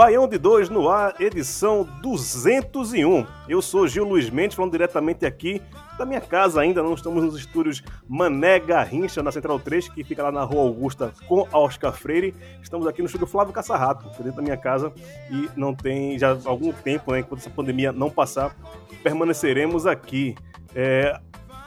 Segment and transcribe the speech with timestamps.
[0.00, 3.26] Baião de 2 no ar, edição 201.
[3.46, 5.60] Eu sou Gil Luiz Mendes, falando diretamente aqui
[5.98, 10.22] da minha casa ainda, não estamos nos estúdios Mané Garrincha, na Central 3, que fica
[10.22, 12.34] lá na Rua Augusta com a Oscar Freire.
[12.62, 14.90] Estamos aqui no estúdio Flávio Caçarrato, dentro da minha casa,
[15.30, 18.56] e não tem já algum tempo, né, enquanto essa pandemia não passar,
[19.02, 20.34] permaneceremos aqui.
[20.74, 21.20] É,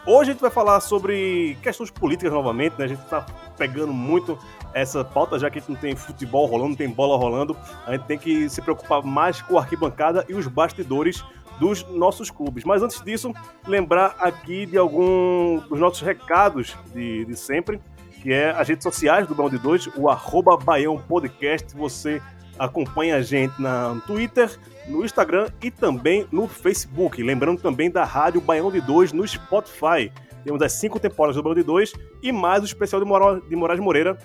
[0.05, 2.83] Hoje a gente vai falar sobre questões políticas novamente, né?
[2.83, 3.25] A gente tá
[3.57, 4.37] pegando muito
[4.73, 7.55] essa pauta, já que a gente não tem futebol rolando, não tem bola rolando.
[7.87, 11.23] A gente tem que se preocupar mais com a arquibancada e os bastidores
[11.57, 12.65] dos nossos clubes.
[12.65, 13.31] Mas antes disso,
[13.65, 17.79] lembrar aqui de algum dos nossos recados de, de sempre,
[18.21, 21.73] que é as redes sociais do Baião de Dois, o arroba Baião Podcast.
[21.77, 22.21] Você
[22.57, 24.49] acompanha a gente na, no Twitter,
[24.87, 27.21] no Instagram e também no Facebook.
[27.23, 30.11] Lembrando também da Rádio Baião de 2 no Spotify.
[30.43, 33.55] Temos as cinco temporadas do Baião de 2 e mais o especial de, Mora- de
[33.55, 34.17] Moraes Moreira.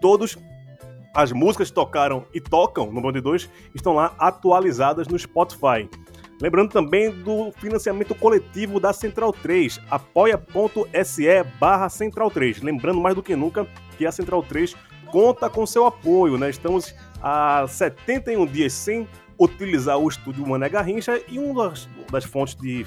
[0.00, 0.38] Todos
[1.14, 5.88] as músicas que tocaram e tocam no Baião de 2 estão lá atualizadas no Spotify.
[6.40, 12.60] Lembrando também do financiamento coletivo da Central 3, apoia.se barra Central 3.
[12.62, 13.66] Lembrando mais do que nunca
[13.96, 14.74] que a Central 3
[15.10, 16.50] conta com seu apoio, né?
[16.50, 16.92] Estamos
[17.24, 19.08] há 71 dias sem
[19.40, 22.86] utilizar o estúdio Mané Garrincha e uma das, das fontes de,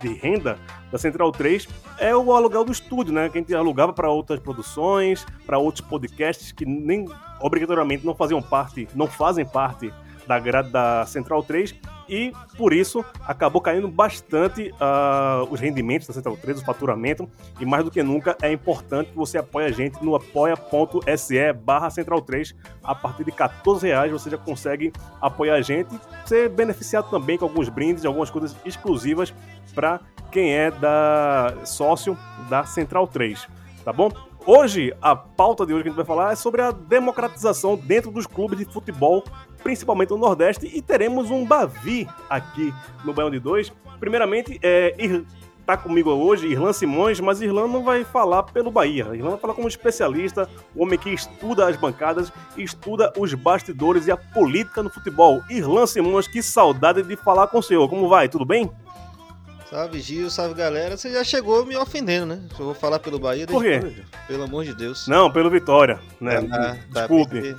[0.00, 0.58] de renda
[0.92, 1.66] da Central 3
[1.98, 3.28] é o aluguel do estúdio, né?
[3.28, 7.06] Que a gente alugava para outras produções, para outros podcasts que nem
[7.40, 9.92] obrigatoriamente não faziam parte, não fazem parte
[10.26, 11.74] da grade da Central 3
[12.08, 17.28] e por isso acabou caindo bastante ah, os rendimentos da Central 3, o faturamento
[17.60, 21.90] e mais do que nunca é importante que você apoie a gente no apoia.se barra
[21.90, 26.48] Central 3 a partir de 14 reais você já consegue apoiar a gente e ser
[26.48, 29.34] beneficiado também com alguns brindes, algumas coisas exclusivas
[29.74, 32.16] para quem é da sócio
[32.48, 33.46] da Central 3,
[33.84, 34.10] tá bom?
[34.50, 38.10] Hoje, a pauta de hoje que a gente vai falar é sobre a democratização dentro
[38.10, 39.22] dos clubes de futebol,
[39.62, 42.72] principalmente no Nordeste, e teremos um Bavi aqui
[43.04, 43.72] no Baião de Dois.
[44.00, 45.24] Primeiramente, é, Ir-
[45.66, 49.08] tá comigo hoje Irlan Simões, mas Irlan não vai falar pelo Bahia.
[49.14, 54.10] Irlan vai falar como especialista, o homem que estuda as bancadas, estuda os bastidores e
[54.10, 55.42] a política no futebol.
[55.50, 57.86] Irlan Simões, que saudade de falar com o senhor.
[57.88, 58.28] Como vai?
[58.28, 58.70] Tudo bem?
[59.68, 60.96] Salve Gil, salve galera.
[60.96, 62.40] Você já chegou me ofendendo, né?
[62.56, 64.02] Se eu vou falar pelo Bahia, Por quê?
[64.26, 65.06] Pelo amor de Deus.
[65.06, 66.38] Não, pelo Vitória, né?
[66.50, 67.54] Ah, tá, Desculpe.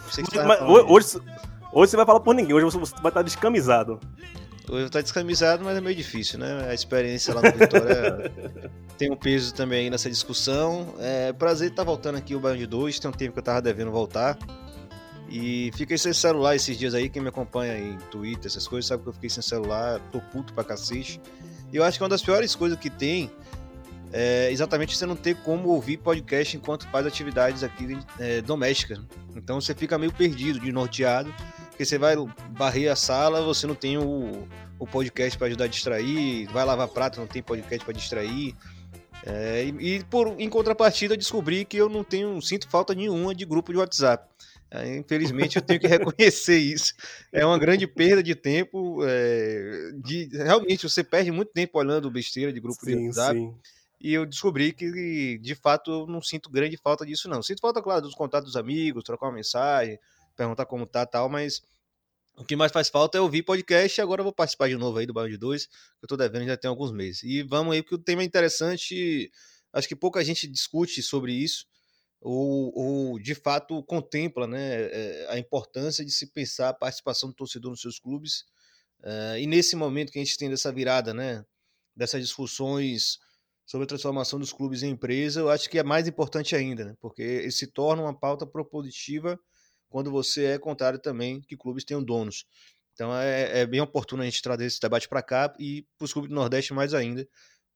[0.48, 0.92] Mas falando.
[0.92, 1.20] hoje,
[1.74, 4.00] hoje você vai falar por ninguém, hoje você vai estar descamisado.
[4.72, 6.68] Hoje tá descamisado, mas é meio difícil, né?
[6.70, 8.32] A experiência lá no Vitória
[9.00, 10.94] tem um peso também aí nessa discussão.
[11.00, 13.00] É prazer estar voltando aqui o Baião de Dois.
[13.00, 14.38] Tem um tempo que eu tava devendo voltar.
[15.28, 17.10] E fiquei sem celular esses dias aí.
[17.10, 20.00] Quem me acompanha em Twitter, essas coisas, sabe que eu fiquei sem celular.
[20.12, 21.20] Tô puto pra cacete.
[21.74, 23.32] E eu acho que uma das piores coisas que tem
[24.12, 29.00] é exatamente você não ter como ouvir podcast enquanto faz atividades aqui é, domésticas.
[29.36, 31.34] Então você fica meio perdido, desnorteado.
[31.70, 32.16] Porque você vai
[32.52, 34.48] varrer a sala, você não tem o,
[34.78, 38.54] o podcast para ajudar a distrair, vai lavar prato, não tem podcast para distrair.
[39.26, 43.46] É, e e por, em contrapartida, descobri que eu não tenho, sinto falta nenhuma de
[43.46, 44.28] grupo de WhatsApp.
[44.72, 46.94] É, infelizmente, eu tenho que reconhecer isso.
[47.32, 49.00] É uma grande perda de tempo.
[49.04, 53.40] é, de, realmente, você perde muito tempo olhando besteira de grupo de Sim, WhatsApp.
[53.40, 53.54] sim.
[54.00, 57.44] E eu descobri que, de fato, eu não sinto grande falta disso, não.
[57.44, 60.00] Sinto falta, claro, dos contatos dos amigos, trocar uma mensagem,
[60.38, 61.62] perguntar como tá tal, mas
[62.38, 64.98] o que mais faz falta é ouvir podcast e agora eu vou participar de novo
[64.98, 67.24] aí do Bairro de Dois, que eu tô devendo já tem alguns meses.
[67.24, 69.30] E vamos aí, porque o tema é interessante,
[69.74, 71.66] acho que pouca gente discute sobre isso,
[72.22, 77.36] ou, ou de fato contempla né, é, a importância de se pensar a participação do
[77.36, 78.46] torcedor nos seus clubes.
[79.04, 81.44] É, e nesse momento que a gente tem dessa virada, né,
[81.94, 83.20] dessas discussões
[83.70, 86.96] sobre a transformação dos clubes em empresa, eu acho que é mais importante ainda, né?
[87.00, 89.40] porque ele se torna uma pauta propositiva
[89.88, 92.46] quando você é contrário também que clubes tenham donos.
[92.94, 96.12] Então é, é bem oportuno a gente trazer esse debate para cá e para os
[96.12, 97.28] clubes do Nordeste mais ainda,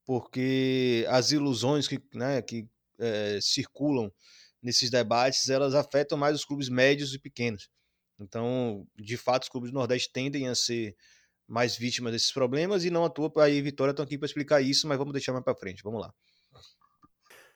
[0.04, 2.66] porque as ilusões que, né, que
[2.98, 4.12] é, circulam
[4.60, 7.68] nesses debates, elas afetam mais os clubes médios e pequenos.
[8.18, 10.96] Então, de fato, os clubes do Nordeste tendem a ser
[11.48, 14.88] mais vítimas desses problemas e não à toa aí Vitória estão aqui para explicar isso,
[14.88, 15.82] mas vamos deixar mais para frente.
[15.82, 16.12] Vamos lá.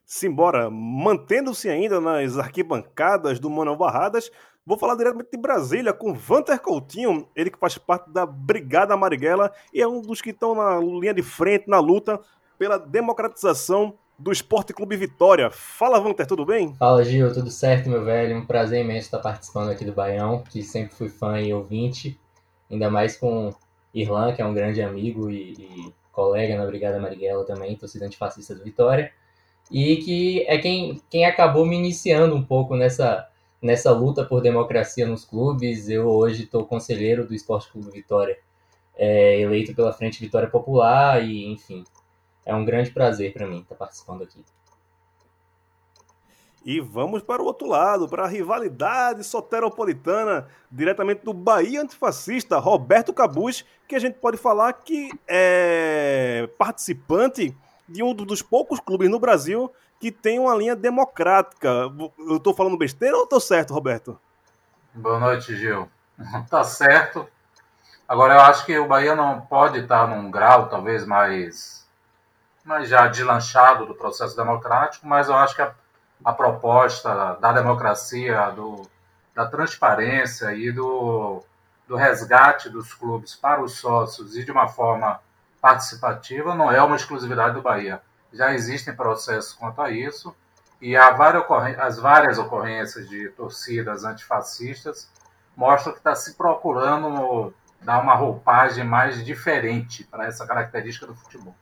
[0.05, 4.31] Simbora, mantendo-se ainda nas arquibancadas do Manuel Barradas,
[4.64, 9.52] vou falar diretamente de Brasília com Vanter Coutinho, ele que faz parte da Brigada Marighella
[9.73, 12.19] e é um dos que estão na linha de frente na luta
[12.58, 15.50] pela democratização do Esporte Clube Vitória.
[15.50, 16.75] Fala, Vanter, tudo bem?
[16.76, 18.37] Fala, Gil, tudo certo, meu velho?
[18.37, 22.19] Um prazer imenso estar participando aqui do Baião, que sempre fui fã e ouvinte,
[22.70, 23.55] ainda mais com
[23.94, 28.55] Irlan, que é um grande amigo e, e colega na Brigada Marighella também, torcida antifascista
[28.55, 29.12] do Vitória,
[29.70, 33.29] e que é quem, quem acabou me iniciando um pouco nessa,
[33.62, 35.88] nessa luta por democracia nos clubes.
[35.88, 38.38] Eu hoje estou conselheiro do Esporte Clube Vitória,
[38.96, 41.85] é, eleito pela Frente Vitória Popular, e enfim,
[42.44, 44.43] é um grande prazer para mim estar participando aqui.
[46.68, 53.10] E vamos para o outro lado, para a rivalidade soteropolitana, diretamente do Bahia antifascista, Roberto
[53.10, 57.56] Cabuz, que a gente pode falar que é participante
[57.88, 61.90] de um dos poucos clubes no Brasil que tem uma linha democrática.
[62.18, 64.20] Eu estou falando besteira ou estou certo, Roberto?
[64.92, 65.88] Boa noite, Gil.
[66.50, 67.26] Tá certo.
[68.06, 71.88] Agora, eu acho que o Bahia não pode estar num grau talvez mais,
[72.62, 75.72] mais já deslanchado do processo democrático, mas eu acho que a
[76.24, 78.82] a proposta da democracia, do,
[79.34, 81.42] da transparência e do,
[81.86, 85.20] do resgate dos clubes para os sócios e de uma forma
[85.60, 88.00] participativa não é uma exclusividade do Bahia.
[88.32, 90.34] Já existem processos quanto a isso
[90.80, 91.44] e várias
[91.78, 95.10] as várias ocorrências de torcidas antifascistas
[95.56, 101.54] mostram que está se procurando dar uma roupagem mais diferente para essa característica do futebol.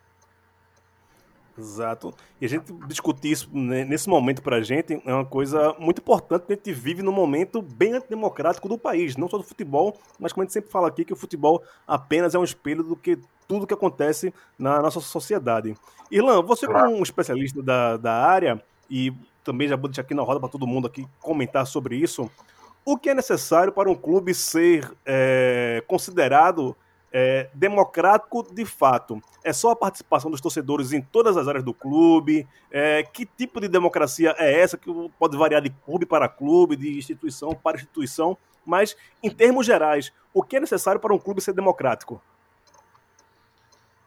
[1.58, 2.12] Exato.
[2.40, 6.42] E a gente discutir isso né, nesse momento pra gente é uma coisa muito importante,
[6.42, 10.32] porque a gente vive num momento bem antidemocrático do país, não só do futebol, mas
[10.32, 13.18] como a gente sempre fala aqui, que o futebol apenas é um espelho do que
[13.48, 15.74] tudo que acontece na nossa sociedade.
[16.10, 19.12] Irlan, você como um especialista da, da área, e
[19.42, 22.30] também já vou deixar aqui na roda para todo mundo aqui comentar sobre isso,
[22.84, 26.76] o que é necessário para um clube ser é, considerado
[27.18, 29.22] é, democrático de fato?
[29.42, 32.46] É só a participação dos torcedores em todas as áreas do clube?
[32.70, 36.98] É, que tipo de democracia é essa que pode variar de clube para clube, de
[36.98, 38.36] instituição para instituição?
[38.66, 42.20] Mas, em termos gerais, o que é necessário para um clube ser democrático?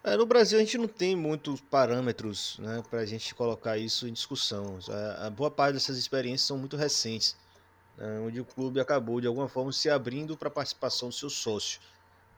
[0.03, 4.07] É, no Brasil a gente não tem muitos parâmetros né, para a gente colocar isso
[4.07, 4.77] em discussão.
[4.87, 7.35] A, a, boa parte dessas experiências são muito recentes,
[7.97, 11.29] né, onde o clube acabou de alguma forma se abrindo para a participação do seu
[11.29, 11.81] sócio.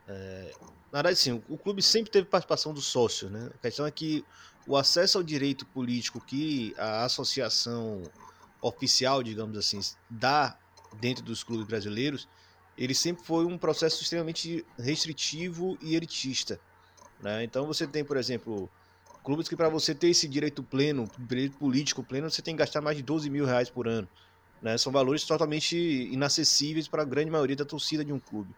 [0.08, 0.54] É,
[0.92, 3.50] na verdade, sim, o clube sempre teve participação do sócio, né?
[3.54, 4.26] A questão é que
[4.68, 8.04] o acesso ao direito político que a associação
[8.62, 10.58] oficial, digamos assim, dá
[11.00, 12.28] dentro dos clubes brasileiros,
[12.78, 16.60] ele sempre foi um processo extremamente restritivo e elitista.
[17.22, 17.44] Né?
[17.44, 18.70] Então você tem, por exemplo,
[19.24, 22.82] clubes que para você ter esse direito pleno, direito político pleno, você tem que gastar
[22.82, 24.08] mais de 12 mil reais por ano.
[24.62, 24.78] Né?
[24.78, 25.76] São valores totalmente
[26.12, 28.54] inacessíveis para a grande maioria da torcida de um clube.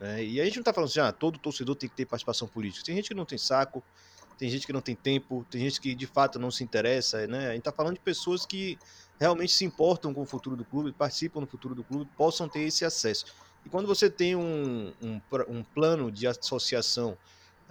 [0.00, 2.48] É, e a gente não está falando assim, ah, todo torcedor tem que ter participação
[2.48, 2.84] política.
[2.84, 3.82] Tem gente que não tem saco,
[4.36, 7.48] tem gente que não tem tempo, tem gente que de fato não se interessa, né?
[7.48, 8.78] A gente está falando de pessoas que
[9.18, 12.60] realmente se importam com o futuro do clube, participam do futuro do clube, possam ter
[12.60, 13.26] esse acesso.
[13.64, 17.16] E quando você tem um, um, um plano de associação,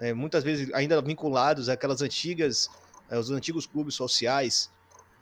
[0.00, 2.68] é, muitas vezes ainda vinculados àquelas antigas,
[3.10, 4.70] aos antigos clubes sociais,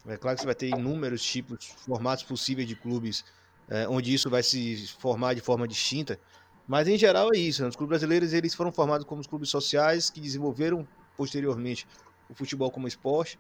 [0.07, 3.25] é claro que você vai ter inúmeros tipos, formatos possíveis de clubes,
[3.69, 6.19] é, onde isso vai se formar de forma distinta.
[6.67, 7.63] Mas em geral é isso.
[7.63, 7.69] Né?
[7.69, 11.87] Os clubes brasileiros eles foram formados como os clubes sociais que desenvolveram posteriormente
[12.29, 13.39] o futebol como esporte.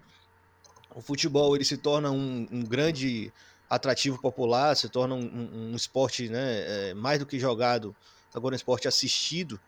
[0.94, 3.32] O futebol ele se torna um, um grande
[3.68, 7.96] atrativo popular, se torna um, um, um esporte né, é, mais do que jogado,
[8.34, 9.58] agora um esporte assistido.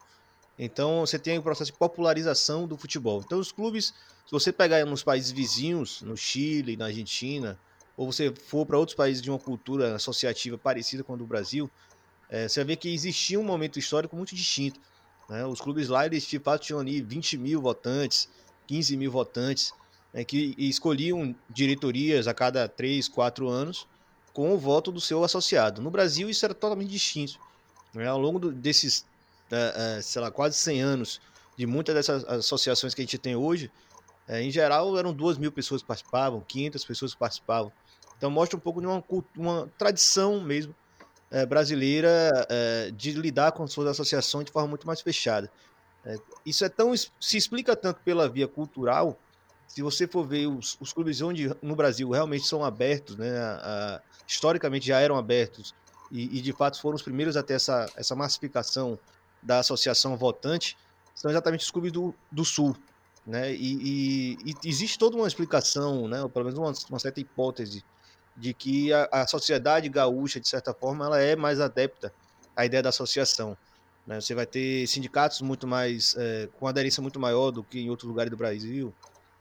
[0.58, 3.22] Então você tem o processo de popularização do futebol.
[3.24, 3.94] Então os clubes,
[4.26, 7.58] se você pegar nos países vizinhos, no Chile, na Argentina,
[7.96, 11.70] ou você for para outros países de uma cultura associativa parecida com a do Brasil,
[12.28, 14.80] é, você vê que existia um momento histórico muito distinto.
[15.28, 15.44] Né?
[15.46, 18.28] Os clubes lá, eles de fato tinham ali 20 mil votantes,
[18.66, 19.72] 15 mil votantes,
[20.12, 23.86] né, que escolhiam diretorias a cada 3, 4 anos
[24.32, 25.80] com o voto do seu associado.
[25.80, 27.38] No Brasil, isso era totalmente distinto.
[27.92, 28.06] Né?
[28.06, 29.06] Ao longo do, desses,
[29.50, 31.20] uh, uh, sei lá, quase 100 anos
[31.56, 33.70] de muitas dessas associações que a gente tem hoje,
[34.26, 37.70] É, em geral, eram duas mil pessoas que participavam, 500 pessoas que participavam.
[38.16, 39.04] Então, mostra um pouco de uma,
[39.36, 40.74] uma tradição mesmo
[41.34, 45.50] é, brasileira é, de lidar com suas associações de forma muito mais fechada.
[46.04, 49.18] É, isso é tão se explica tanto pela via cultural.
[49.66, 53.96] Se você for ver os, os clubes onde no Brasil realmente são abertos, né, a,
[53.96, 55.74] a, historicamente já eram abertos
[56.12, 58.96] e, e, de fato foram os primeiros a ter essa, essa massificação
[59.42, 60.76] da associação votante,
[61.16, 62.76] são exatamente os clubes do, do Sul.
[63.26, 63.52] Né?
[63.52, 67.82] E, e, e existe toda uma explicação, né, ou pelo menos uma, uma certa hipótese,
[68.36, 72.12] de que a, a, sociedade gaúcha, de certa forma, ela é mais adepta
[72.56, 73.56] à ideia da associação.
[74.06, 74.20] Né?
[74.20, 78.08] Você vai ter sindicatos muito mais, é, com aderência muito maior do que em outros
[78.08, 78.92] lugares do Brasil,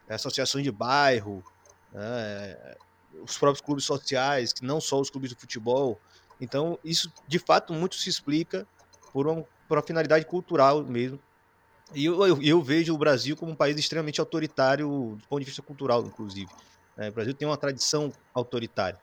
[0.07, 1.43] associações de bairro,
[1.91, 2.75] né?
[3.21, 6.00] os próprios clubes sociais, que não só os clubes de futebol.
[6.39, 8.67] Então, isso de fato muito se explica
[9.12, 11.19] por uma, por uma finalidade cultural mesmo.
[11.93, 15.45] E eu, eu, eu, vejo o Brasil como um país extremamente autoritário do ponto de
[15.45, 16.50] vista cultural, inclusive.
[16.97, 19.00] É, o Brasil tem uma tradição autoritária.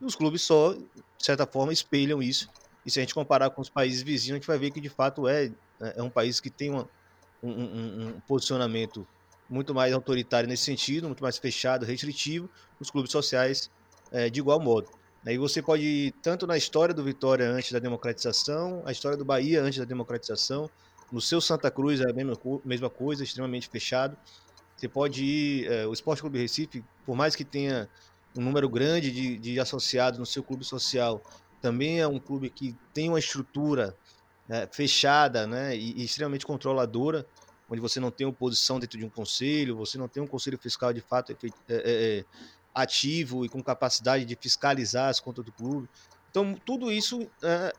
[0.00, 0.84] E os clubes só, de
[1.18, 2.48] certa forma, espelham isso.
[2.84, 4.88] E se a gente comparar com os países vizinhos, a gente vai ver que de
[4.88, 5.50] fato é,
[5.80, 6.88] é um país que tem uma,
[7.42, 9.06] um, um, um posicionamento
[9.48, 12.48] muito mais autoritário nesse sentido, muito mais fechado, restritivo,
[12.80, 13.70] os clubes sociais
[14.10, 14.88] é, de igual modo.
[15.26, 19.24] Aí você pode ir tanto na história do Vitória antes da democratização, a história do
[19.24, 20.70] Bahia antes da democratização,
[21.10, 24.16] no seu Santa Cruz é a mesma, mesma coisa, extremamente fechado.
[24.76, 27.88] Você pode ir, é, o Esporte Clube Recife, por mais que tenha
[28.36, 31.22] um número grande de, de associados no seu clube social,
[31.62, 33.96] também é um clube que tem uma estrutura
[34.48, 37.26] é, fechada né, e, e, extremamente controladora,
[37.68, 40.92] onde você não tem oposição dentro de um conselho, você não tem um conselho fiscal
[40.92, 41.36] de fato
[41.68, 42.24] é,
[42.74, 45.88] ativo e com capacidade de fiscalizar as contas do clube.
[46.30, 47.26] Então, tudo isso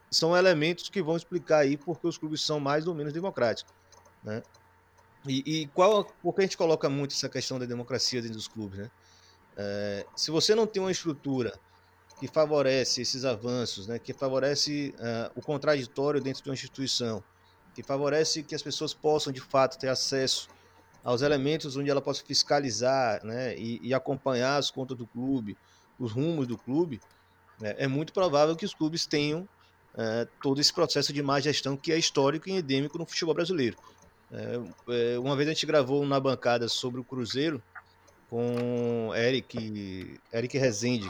[0.10, 3.72] são elementos que vão explicar aí porque os clubes são mais ou menos democráticos.
[4.24, 4.42] Né?
[5.30, 8.48] E, e qual, por que a gente coloca muito essa questão da democracia dentro dos
[8.48, 8.92] clubes, né?
[9.58, 11.60] É, se você não tem uma estrutura
[12.20, 17.24] que favorece esses avanços, né, que favorece uh, o contraditório dentro de uma instituição,
[17.76, 20.48] que favorece que as pessoas possam de fato ter acesso
[21.04, 25.58] aos elementos onde ela possa fiscalizar né, e, e acompanhar as contas do clube,
[26.00, 27.00] os rumos do clube,
[27.60, 29.42] né, é muito provável que os clubes tenham
[29.94, 33.78] uh, todo esse processo de má gestão que é histórico e endêmico no futebol brasileiro.
[34.32, 37.62] É, é, uma vez a gente gravou na bancada sobre o Cruzeiro
[38.30, 41.10] com Eric, Eric Rezende,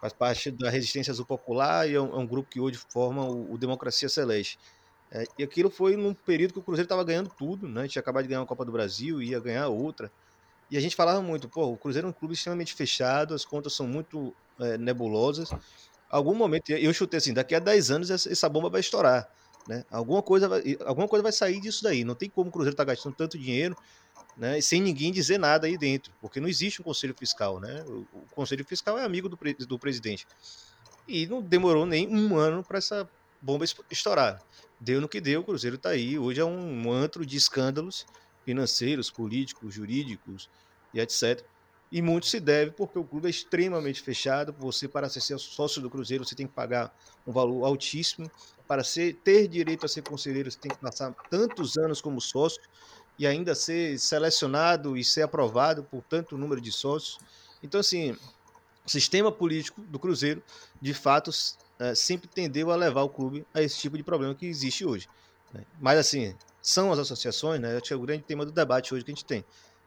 [0.00, 3.24] faz parte da Resistência Azul Popular e é um, é um grupo que hoje forma
[3.24, 4.58] o, o Democracia Celeste.
[5.10, 7.82] É, e aquilo foi num período que o Cruzeiro estava ganhando tudo, né?
[7.82, 10.10] Gente acabado de ganhar uma Copa do Brasil, ia ganhar outra.
[10.70, 13.72] E a gente falava muito, pô, o Cruzeiro é um clube extremamente fechado, as contas
[13.74, 15.50] são muito é, nebulosas.
[16.10, 19.28] Algum momento, eu chutei assim, daqui a 10 anos essa bomba vai estourar.
[19.66, 19.84] Né?
[19.90, 22.04] Alguma, coisa vai, alguma coisa vai sair disso daí.
[22.04, 23.76] Não tem como o Cruzeiro estar tá gastando tanto dinheiro
[24.36, 27.58] né, sem ninguém dizer nada aí dentro, porque não existe um conselho fiscal.
[27.58, 27.82] Né?
[27.86, 30.26] O, o conselho fiscal é amigo do, do presidente.
[31.08, 33.08] E não demorou nem um ano para essa
[33.40, 34.42] bomba estourar.
[34.78, 36.18] Deu no que deu, o Cruzeiro está aí.
[36.18, 38.06] Hoje é um antro de escândalos
[38.44, 40.48] financeiros, políticos, jurídicos
[40.92, 41.42] e etc.
[41.96, 44.54] E muito se deve porque o clube é extremamente fechado.
[44.58, 46.94] Você, para ser sócio do Cruzeiro, você tem que pagar
[47.26, 48.30] um valor altíssimo
[48.68, 52.60] para ser, ter direito a ser conselheiro, você tem que passar tantos anos como sócio
[53.18, 57.18] e ainda ser selecionado e ser aprovado por tanto número de sócios.
[57.62, 58.12] Então, assim,
[58.84, 60.42] o sistema político do Cruzeiro,
[60.78, 61.30] de fato,
[61.78, 65.08] é, sempre tendeu a levar o clube a esse tipo de problema que existe hoje.
[65.50, 65.64] Né?
[65.80, 67.74] Mas, assim, são as associações, né?
[67.74, 69.42] Acho que é o grande tema do debate hoje que a gente tem.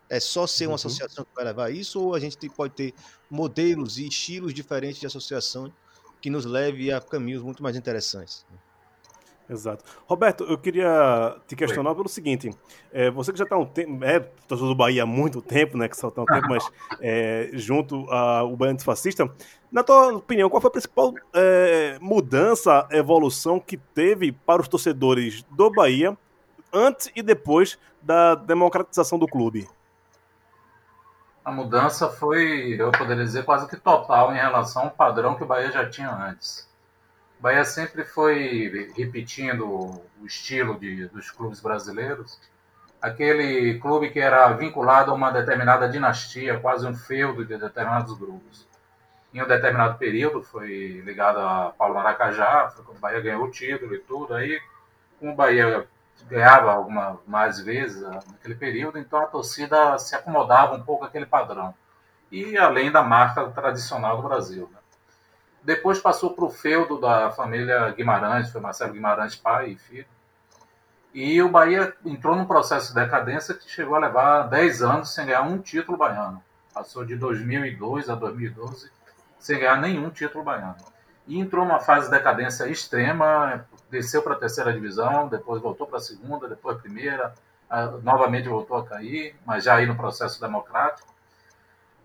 [0.09, 0.75] É só ser uma uhum.
[0.75, 2.93] associação que vai levar isso, ou a gente pode ter
[3.29, 5.71] modelos e estilos diferentes de associação
[6.21, 8.45] que nos leve a caminhos muito mais interessantes.
[9.49, 9.83] Exato.
[10.05, 11.95] Roberto, eu queria te questionar Oi.
[11.95, 12.51] pelo seguinte:
[12.93, 15.89] é, você que já está um tempo, é torcedor do Bahia há muito tempo, né?
[15.89, 16.69] Que só está um tempo, mas
[17.01, 19.27] é, junto ao Bahia Antifascista,
[19.71, 25.43] na tua opinião, qual foi a principal é, mudança, evolução que teve para os torcedores
[25.49, 26.15] do Bahia
[26.71, 29.67] antes e depois da democratização do clube?
[31.43, 35.47] A mudança foi, eu poderia dizer, quase que total em relação ao padrão que o
[35.47, 36.69] Bahia já tinha antes.
[37.39, 42.39] O Bahia sempre foi repetindo o estilo de, dos clubes brasileiros.
[43.01, 48.67] Aquele clube que era vinculado a uma determinada dinastia, quase um feudo de determinados grupos.
[49.33, 53.51] Em um determinado período foi ligado a Paulo Maracajá, foi quando o Bahia ganhou o
[53.51, 54.33] título e tudo.
[54.33, 54.59] Aí,
[55.17, 55.87] como o Bahia
[56.27, 61.25] ganhava algumas mais vezes ah, naquele período, então a torcida se acomodava um pouco àquele
[61.25, 61.73] padrão.
[62.31, 64.69] E além da marca tradicional do Brasil.
[64.71, 64.79] Né?
[65.63, 70.07] Depois passou para o feudo da família Guimarães, foi Marcelo Guimarães pai e filho.
[71.13, 75.25] E o Bahia entrou num processo de decadência que chegou a levar 10 anos sem
[75.25, 76.41] ganhar um título baiano.
[76.73, 78.91] Passou de 2002 a 2012
[79.39, 80.75] sem ganhar nenhum título baiano.
[81.25, 85.97] E entrou numa fase de decadência extrema, desceu para a terceira divisão, depois voltou para
[85.97, 87.33] a segunda, depois a primeira,
[88.03, 91.07] novamente voltou a cair, mas já aí no processo democrático.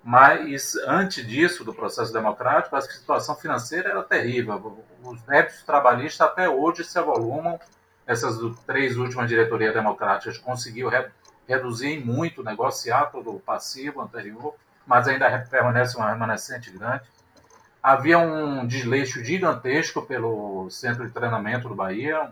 [0.03, 4.85] Mas antes disso, do processo democrático, a situação financeira era terrível.
[5.03, 7.59] Os débitos trabalhistas até hoje se avolumam.
[8.07, 8.37] Essas
[8.67, 11.07] três últimas diretorias democráticas conseguiu re
[11.49, 14.55] reduzir muito, negociar todo o passivo anterior,
[14.87, 17.05] mas ainda permanece uma remanescente grande.
[17.85, 22.31] Havia um desleixo gigantesco pelo centro de treinamento do Bahia,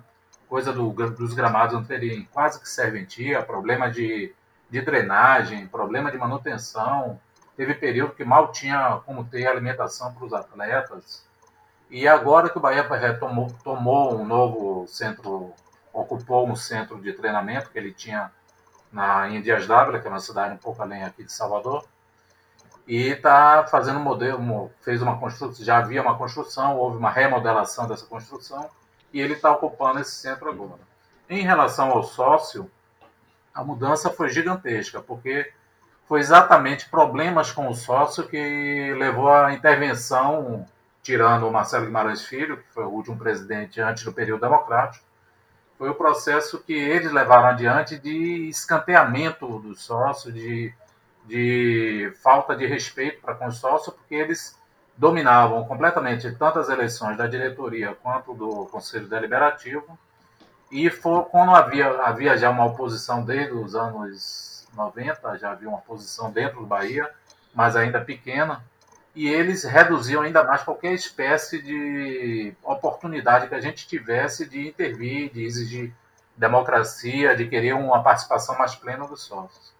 [0.48, 4.34] coisa do, dos gramados terem quase que serventia, problema de,
[4.70, 7.20] de drenagem, problema de manutenção.
[7.54, 11.22] Teve período que mal tinha como ter alimentação para os atletas.
[11.90, 15.52] E agora que o Bahia retomou, tomou um novo centro,
[15.92, 18.32] ocupou um centro de treinamento que ele tinha
[18.90, 21.84] na Indias d'Ávila, que é uma cidade um pouco além aqui de Salvador,
[22.86, 27.86] e está fazendo um modelo, fez uma construção, já havia uma construção, houve uma remodelação
[27.86, 28.68] dessa construção,
[29.12, 30.80] e ele está ocupando esse centro agora.
[31.28, 32.70] Em relação ao sócio,
[33.54, 35.52] a mudança foi gigantesca, porque
[36.06, 40.66] foi exatamente problemas com o sócio que levou à intervenção,
[41.02, 45.04] tirando o Marcelo Guimarães Filho, que foi o último presidente antes do período democrático,
[45.78, 50.72] foi o processo que eles levaram adiante de escanteamento do sócio, de
[51.32, 54.54] de falta de respeito para com os sócios, porque eles
[54.94, 59.98] dominavam completamente tanto as eleições da diretoria quanto do Conselho Deliberativo.
[60.70, 65.78] E foi, quando havia, havia já uma oposição desde os anos 90, já havia uma
[65.78, 67.10] oposição dentro do Bahia,
[67.54, 68.62] mas ainda pequena,
[69.14, 75.32] e eles reduziam ainda mais qualquer espécie de oportunidade que a gente tivesse de intervir,
[75.32, 75.94] de exigir
[76.36, 79.72] democracia, de querer uma participação mais plena dos sócios.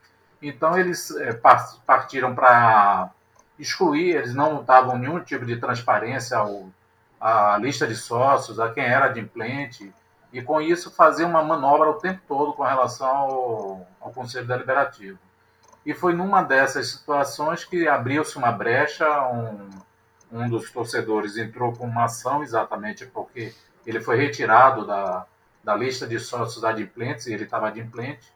[0.43, 1.33] Então eles é,
[1.87, 3.11] partiram para
[3.59, 6.69] excluir, eles não davam nenhum tipo de transparência ao,
[7.21, 9.93] à lista de sócios, a quem era adimplente,
[10.33, 15.19] e com isso fazer uma manobra o tempo todo com relação ao, ao Conselho Deliberativo.
[15.87, 19.71] E foi numa dessas situações que abriu-se uma brecha, um,
[20.33, 23.55] um dos torcedores entrou com uma ação exatamente porque
[23.87, 25.27] ele foi retirado da,
[25.63, 28.33] da lista de sócios adimplentes, e ele estava adimplente,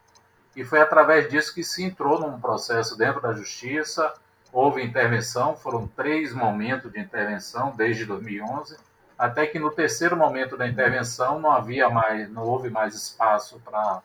[0.57, 4.15] e foi através disso que se entrou num processo dentro da justiça,
[4.51, 8.79] houve intervenção, foram três momentos de intervenção desde 2011,
[9.19, 14.03] até que no terceiro momento da intervenção não havia mais, não houve mais espaço para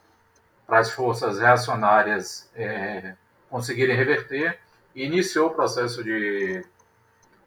[0.68, 3.16] as forças reacionárias é,
[3.50, 4.60] conseguirem reverter,
[4.94, 6.66] e iniciou o processo de,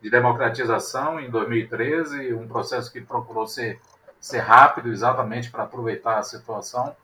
[0.01, 3.79] de democratização em 2013, um processo que procurou ser,
[4.19, 6.97] ser rápido exatamente para aproveitar a situação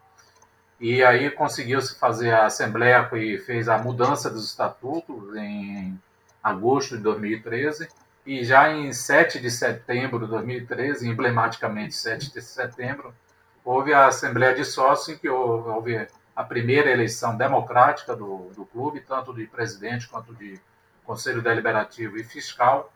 [0.80, 6.00] e aí conseguiu-se fazer a Assembleia e fez a mudança dos estatutos em
[6.42, 7.86] agosto de 2013.
[8.24, 13.14] E já em 7 de setembro de 2013, emblematicamente 7 de setembro,
[13.62, 19.00] houve a Assembleia de Sócios, em que houve a primeira eleição democrática do, do clube,
[19.00, 20.58] tanto de presidente quanto de
[21.04, 22.90] Conselho Deliberativo e Fiscal.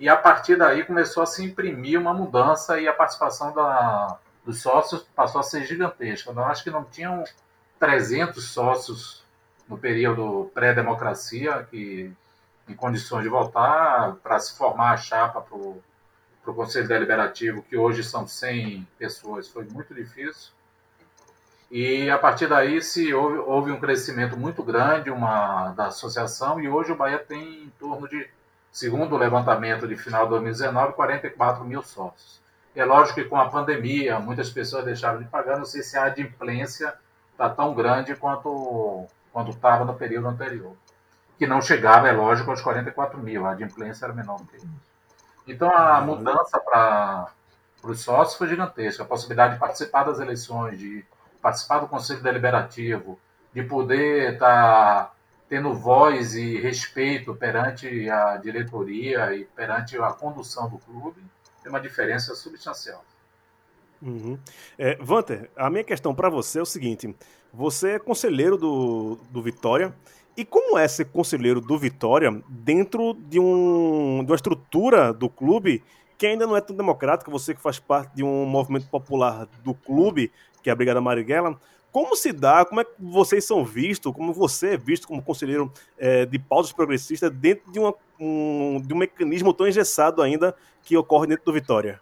[0.00, 4.62] E a partir daí começou a se imprimir uma mudança e a participação da, dos
[4.62, 6.30] sócios passou a ser gigantesca.
[6.30, 7.22] Eu acho que não tinham
[7.78, 9.22] 300 sócios
[9.68, 12.10] no período pré-democracia que
[12.66, 18.02] em condições de votar para se formar a chapa para o Conselho Deliberativo, que hoje
[18.02, 20.50] são 100 pessoas, foi muito difícil.
[21.70, 26.70] E a partir daí se houve, houve um crescimento muito grande uma, da associação e
[26.70, 28.26] hoje o Bahia tem em torno de,
[28.72, 32.47] segundo o levantamento de final de 2019, 44 mil sócios.
[32.74, 35.58] É lógico que com a pandemia, muitas pessoas deixaram de pagar.
[35.58, 36.94] Não sei se a adimplência
[37.32, 40.76] está tão grande quanto quando estava no período anterior.
[41.38, 43.46] Que não chegava, é lógico, aos 44 mil.
[43.46, 44.68] A adimplência era menor do que isso.
[45.46, 47.28] Então, a mudança para
[47.82, 49.02] os sócios foi gigantesca.
[49.02, 51.04] A possibilidade de participar das eleições, de
[51.40, 53.18] participar do Conselho Deliberativo,
[53.54, 55.12] de poder estar tá
[55.48, 61.22] tendo voz e respeito perante a diretoria e perante a condução do clube
[61.62, 63.04] tem uma diferença substancial.
[64.00, 64.38] Uhum.
[64.78, 67.14] É, Vanter, a minha questão para você é o seguinte:
[67.52, 69.94] você é conselheiro do, do Vitória.
[70.36, 75.82] E como é ser conselheiro do Vitória dentro de, um, de uma estrutura do clube
[76.16, 77.28] que ainda não é tão democrática?
[77.28, 80.30] Você que faz parte de um movimento popular do clube,
[80.62, 81.58] que é a Brigada Marighella,
[81.90, 85.72] como se dá, como é que vocês são vistos, como você é visto como conselheiro
[85.98, 90.54] é, de pautas progressistas dentro de, uma, um, de um mecanismo tão engessado ainda
[90.88, 92.00] que ocorre dentro do Vitória?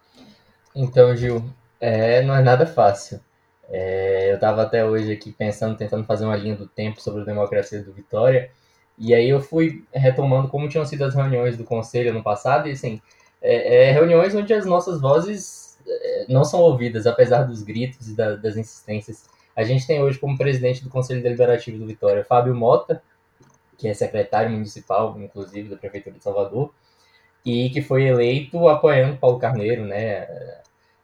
[0.75, 1.43] Então, Gil,
[1.81, 3.21] é, não é nada fácil.
[3.69, 7.25] É, eu estava até hoje aqui pensando, tentando fazer uma linha do tempo sobre a
[7.25, 8.49] democracia do Vitória,
[8.97, 12.73] e aí eu fui retomando como tinham sido as reuniões do conselho no passado, e
[12.73, 13.03] assim,
[13.43, 18.15] é, é, reuniões onde as nossas vozes é, não são ouvidas, apesar dos gritos e
[18.15, 19.25] da, das insistências.
[19.57, 23.03] A gente tem hoje como presidente do Conselho Deliberativo do Vitória Fábio Mota,
[23.77, 26.73] que é secretário municipal, inclusive, da Prefeitura de Salvador,
[27.47, 30.27] e que foi eleito apoiando Paulo Carneiro, né?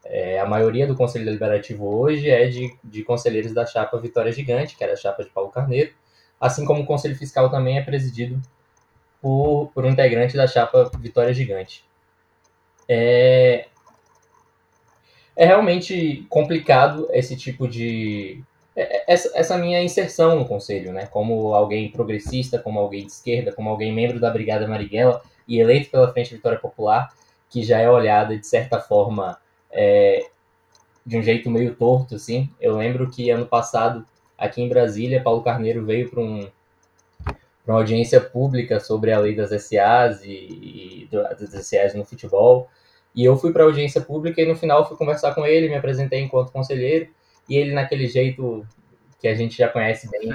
[0.05, 4.77] É, a maioria do Conselho Deliberativo hoje é de, de conselheiros da chapa Vitória Gigante,
[4.77, 5.93] que era a chapa de Paulo Carneiro,
[6.41, 8.43] assim como o Conselho Fiscal também é presidido
[9.21, 11.85] por, por um integrante da chapa Vitória Gigante.
[12.89, 13.67] É,
[15.37, 18.43] é realmente complicado esse tipo de.
[18.75, 21.07] É, é, essa, essa minha inserção no conselho, né?
[21.07, 25.91] Como alguém progressista, como alguém de esquerda, como alguém membro da Brigada Marighella e eleito
[25.91, 27.13] pela Frente Vitória Popular,
[27.51, 29.39] que já é olhada de certa forma
[29.71, 30.25] é,
[31.05, 32.49] de um jeito meio torto, assim.
[32.59, 34.03] Eu lembro que ano passado,
[34.39, 36.49] aqui em Brasília, Paulo Carneiro veio para um,
[37.67, 42.71] uma audiência pública sobre a lei das SAs e, e das SAs no futebol.
[43.15, 45.75] E eu fui para a audiência pública e no final fui conversar com ele, me
[45.75, 47.11] apresentei enquanto conselheiro,
[47.47, 48.67] e ele naquele jeito
[49.21, 50.33] que a gente já conhece bem,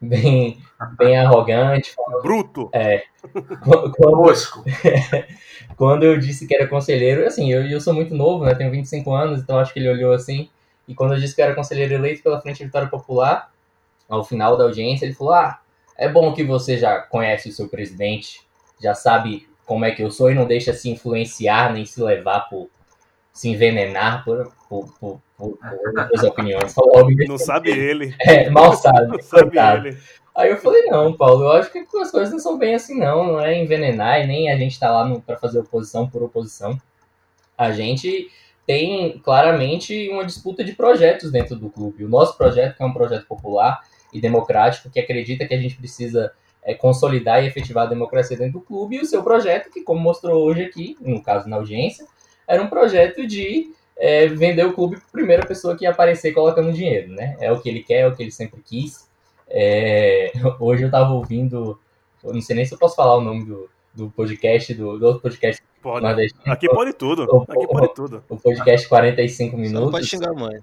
[0.00, 0.58] bem,
[0.98, 1.94] bem arrogante.
[2.22, 2.70] Bruto!
[2.72, 3.04] É.
[3.62, 3.92] Quando,
[5.76, 8.54] quando eu disse que era conselheiro, assim, eu, eu sou muito novo, né?
[8.54, 10.48] Tenho 25 anos, então acho que ele olhou assim.
[10.88, 13.50] E quando eu disse que era conselheiro eleito pela Frente Vitória Popular,
[14.08, 15.60] ao final da audiência, ele falou: Ah,
[15.96, 18.40] é bom que você já conhece o seu presidente,
[18.82, 22.48] já sabe como é que eu sou e não deixa se influenciar nem se levar
[22.48, 22.68] por
[23.40, 25.58] se envenenar por, por, por, por, por
[25.96, 26.74] outras opiniões.
[27.26, 28.14] não sabe ele.
[28.20, 29.06] É, mal sabe.
[29.06, 29.98] não sabe ele.
[30.36, 33.24] Aí eu falei, não, Paulo, eu acho que as coisas não são bem assim, não.
[33.24, 36.78] Não é envenenar e nem a gente tá lá para fazer oposição por oposição.
[37.56, 38.30] A gente
[38.66, 42.04] tem claramente uma disputa de projetos dentro do clube.
[42.04, 43.80] O nosso projeto, que é um projeto popular
[44.12, 46.30] e democrático, que acredita que a gente precisa
[46.62, 49.98] é, consolidar e efetivar a democracia dentro do clube, e o seu projeto, que como
[49.98, 52.04] mostrou hoje aqui, no caso na audiência,
[52.50, 56.32] era um projeto de é, vender o clube para a primeira pessoa que ia aparecer
[56.32, 57.36] colocando dinheiro, né?
[57.38, 59.08] É o que ele quer, é o que ele sempre quis.
[59.48, 61.78] É, hoje eu estava ouvindo,
[62.24, 65.06] eu não sei nem se eu posso falar o nome do, do podcast, do, do
[65.06, 65.62] outro podcast.
[65.80, 66.04] Pode.
[66.44, 67.24] Aqui pode tudo.
[67.24, 68.24] O, Aqui pode tudo.
[68.28, 69.80] O podcast 45 minutos.
[69.80, 70.58] Não pode xingar a mãe.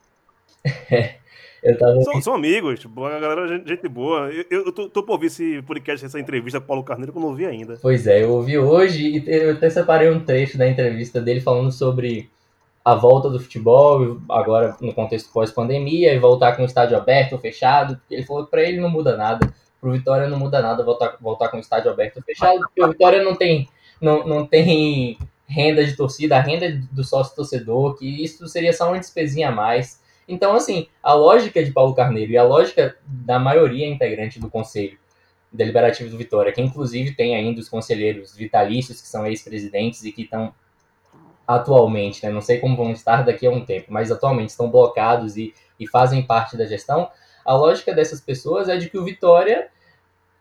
[1.68, 2.02] Eu tava...
[2.02, 4.30] são, são amigos, tipo, a galera, gente, gente boa.
[4.50, 7.18] Eu, eu tô, tô por ouvir esse podcast, essa entrevista com o Paulo Carneiro, que
[7.18, 7.78] eu não ouvi ainda.
[7.82, 11.70] Pois é, eu ouvi hoje e eu até separei um trecho da entrevista dele falando
[11.70, 12.30] sobre
[12.86, 17.40] a volta do futebol, agora no contexto pós-pandemia, e voltar com o estádio aberto ou
[17.40, 18.00] fechado.
[18.10, 21.50] Ele falou que pra ele não muda nada, pro Vitória não muda nada voltar, voltar
[21.50, 23.68] com o estádio aberto ou fechado, porque o Vitória não tem,
[24.02, 28.88] não, não tem renda de torcida, a renda do sócio torcedor, que isso seria só
[28.88, 33.40] uma despesinha a mais então, assim, a lógica de Paulo Carneiro e a lógica da
[33.40, 34.98] maioria integrante do Conselho
[35.52, 40.24] Deliberativo do Vitória, que inclusive tem ainda os conselheiros vitalícios, que são ex-presidentes e que
[40.24, 40.54] estão
[41.48, 45.38] atualmente, né, não sei como vão estar daqui a um tempo, mas atualmente estão blocados
[45.38, 47.10] e, e fazem parte da gestão,
[47.46, 49.70] a lógica dessas pessoas é de que o Vitória,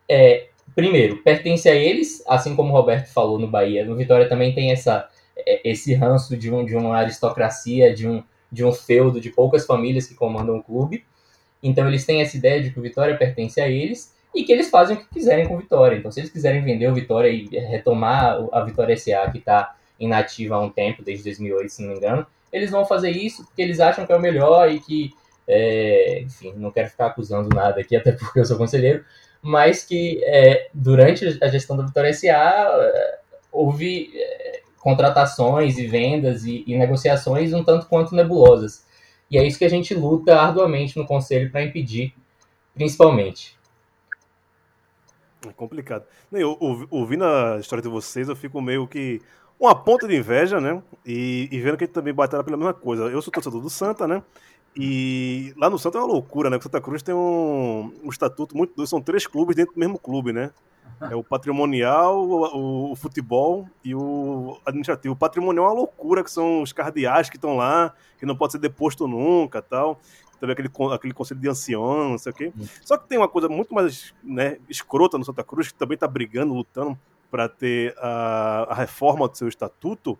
[0.09, 4.53] é, primeiro, pertence a eles, assim como o Roberto falou no Bahia, no Vitória também
[4.53, 8.21] tem essa, é, esse ranço de, um, de uma aristocracia, de um,
[8.51, 11.05] de um feudo de poucas famílias que comandam o clube.
[11.61, 14.69] Então eles têm essa ideia de que o Vitória pertence a eles e que eles
[14.69, 15.97] fazem o que quiserem com o Vitória.
[15.97, 20.55] Então se eles quiserem vender o Vitória e retomar a Vitória SA, que está inativa
[20.55, 23.79] há um tempo, desde 2008, se não me engano, eles vão fazer isso porque eles
[23.79, 25.11] acham que é o melhor e que,
[25.47, 29.03] é, enfim, não quero ficar acusando nada aqui, até porque eu sou conselheiro,
[29.41, 33.19] mas que é, durante a gestão da Vitória SA é,
[33.51, 38.85] houve é, contratações e vendas e, e negociações um tanto quanto nebulosas.
[39.29, 42.15] E é isso que a gente luta arduamente no Conselho para impedir,
[42.73, 43.59] principalmente.
[45.45, 46.05] É complicado.
[46.31, 46.57] Eu,
[46.89, 49.21] ouvindo a história de vocês, eu fico meio que
[49.59, 50.81] uma ponta de inveja, né?
[51.05, 53.03] E, e vendo que também batalha pela mesma coisa.
[53.09, 54.23] Eu sou torcedor do Santa, né?
[54.73, 56.55] E lá no Santa é uma loucura, né?
[56.55, 58.87] O Santa Cruz tem um, um estatuto muito.
[58.87, 60.49] São três clubes dentro do mesmo clube, né?
[61.01, 65.13] É o patrimonial, o, o, futebol e o administrativo.
[65.13, 68.53] O patrimonial é uma loucura, que são os cardeais que estão lá, que não pode
[68.53, 69.99] ser deposto nunca tal.
[70.39, 72.53] Também aquele, aquele conselho de ancião, não sei o quê.
[72.57, 72.65] Hum.
[72.83, 76.07] Só que tem uma coisa muito mais né, escrota no Santa Cruz, que também está
[76.07, 76.97] brigando, lutando
[77.29, 80.17] para ter a, a reforma do seu estatuto,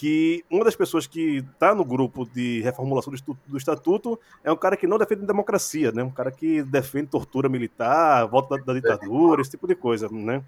[0.00, 4.56] que uma das pessoas que está no grupo de reformulação do, do, estatuto é um
[4.56, 6.02] cara que não defende democracia, né?
[6.02, 10.42] Um cara que defende tortura militar, volta da, da ditadura, esse tipo de coisa, né?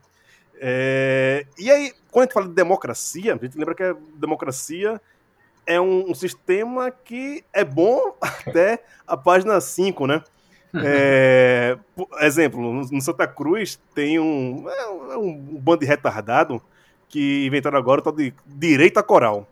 [0.58, 4.98] É, e aí, quando a gente fala de democracia, a gente lembra que a democracia
[5.66, 10.24] é um, um sistema que é bom até a página 5, né?
[10.76, 16.62] É, por exemplo, no Santa Cruz tem um, é um, é um bando de retardado
[17.12, 19.46] que inventaram agora o tal de direito a coral.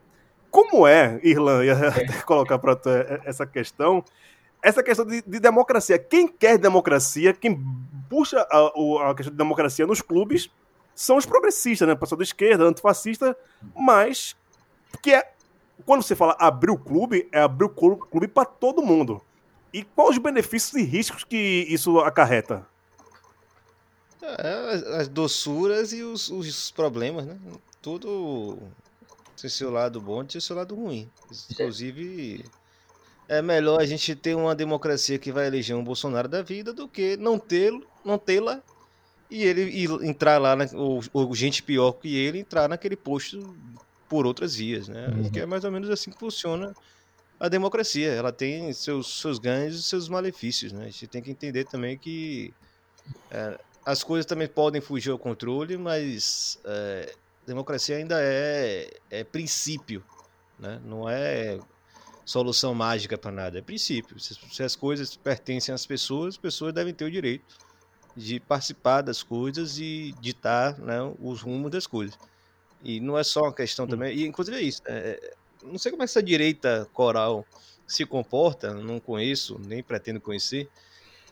[0.50, 2.80] Como é, Irlan, ia até colocar para
[3.24, 4.02] essa questão,
[4.62, 5.98] essa questão de, de, democracia.
[5.98, 7.62] Quem quer democracia, quem
[8.08, 10.50] puxa a, a, questão de democracia nos clubes
[10.94, 11.94] são os progressistas, né?
[11.94, 13.36] Pessoal da esquerda, antifascista,
[13.76, 14.34] mas
[15.02, 15.30] que é
[15.84, 19.20] quando você fala abrir o clube, é abrir o clube para todo mundo.
[19.72, 22.66] E quais os benefícios e riscos que isso acarreta?
[24.22, 27.38] É, as doçuras e os, os, problemas, né?
[27.80, 28.58] Tudo
[29.40, 31.10] tem seu lado bom e tem seu lado ruim.
[31.50, 32.44] Inclusive,
[33.26, 36.86] é melhor a gente ter uma democracia que vai eleger um Bolsonaro da vida do
[36.86, 38.62] que não tê-lo, não tê-la
[39.30, 43.56] e ele e entrar lá, na, ou, ou, gente pior que ele entrar naquele posto
[44.08, 45.08] por outras vias, né?
[45.08, 45.30] Uhum.
[45.30, 46.74] Que é mais ou menos assim que funciona
[47.38, 48.10] a democracia.
[48.10, 50.82] Ela tem seus, seus ganhos e seus malefícios, né?
[50.82, 52.52] A gente tem que entender também que
[53.30, 53.58] é,
[53.90, 57.14] as coisas também podem fugir ao controle, mas é,
[57.46, 60.02] democracia ainda é, é princípio,
[60.58, 60.80] né?
[60.84, 61.58] Não é
[62.24, 64.18] solução mágica para nada, é princípio.
[64.20, 67.56] Se, se, as coisas pertencem às pessoas, as pessoas devem ter o direito
[68.16, 72.16] de participar das coisas e ditar né, os rumos das coisas.
[72.84, 76.02] E não é só uma questão também, e inclusive é isso, é, não sei como
[76.02, 77.44] é essa direita coral
[77.86, 80.68] se comporta, não conheço, nem pretendo conhecer,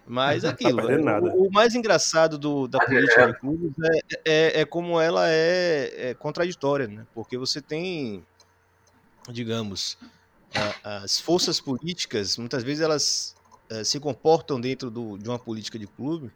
[0.09, 4.61] mas tá aquilo, tá o, o, mais engraçado do, da política de clubes é, é,
[4.61, 7.07] é, como ela é, é contraditória, né?
[7.15, 8.25] porque você tem,
[9.31, 9.99] digamos,
[10.83, 13.37] as forças políticas, muitas vezes elas
[13.71, 16.33] uh, se comportam dentro do, de uma política de clube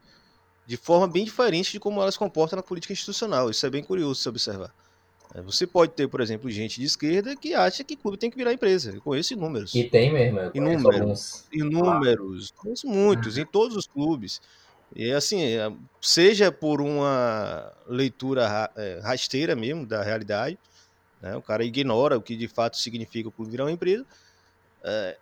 [0.66, 3.50] de forma bem diferente de como elas se comportam na política institucional.
[3.50, 4.72] Isso é bem curioso se observar.
[5.34, 8.36] Uh, você pode ter, por exemplo, gente de esquerda que acha que clube tem que
[8.36, 8.92] virar empresa.
[8.94, 9.74] Eu conheço inúmeros.
[9.74, 10.38] E tem mesmo.
[10.54, 11.44] Inúmeros.
[11.52, 12.50] Inúmeros.
[12.52, 14.40] Conheço muitos, em todos os clubes.
[14.94, 18.70] E assim, é, seja por uma leitura
[19.02, 20.58] rasteira mesmo da realidade,
[21.22, 21.36] né?
[21.36, 24.04] O cara ignora o que de fato significa o clube virar uma empresa.
[24.84, 25.16] É,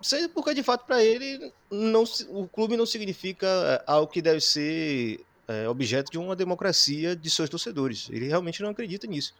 [0.00, 4.40] seja porque de fato para ele não, o clube não significa é, algo que deve
[4.40, 8.08] ser é, objeto de uma democracia de seus torcedores.
[8.10, 9.34] Ele realmente não acredita nisso.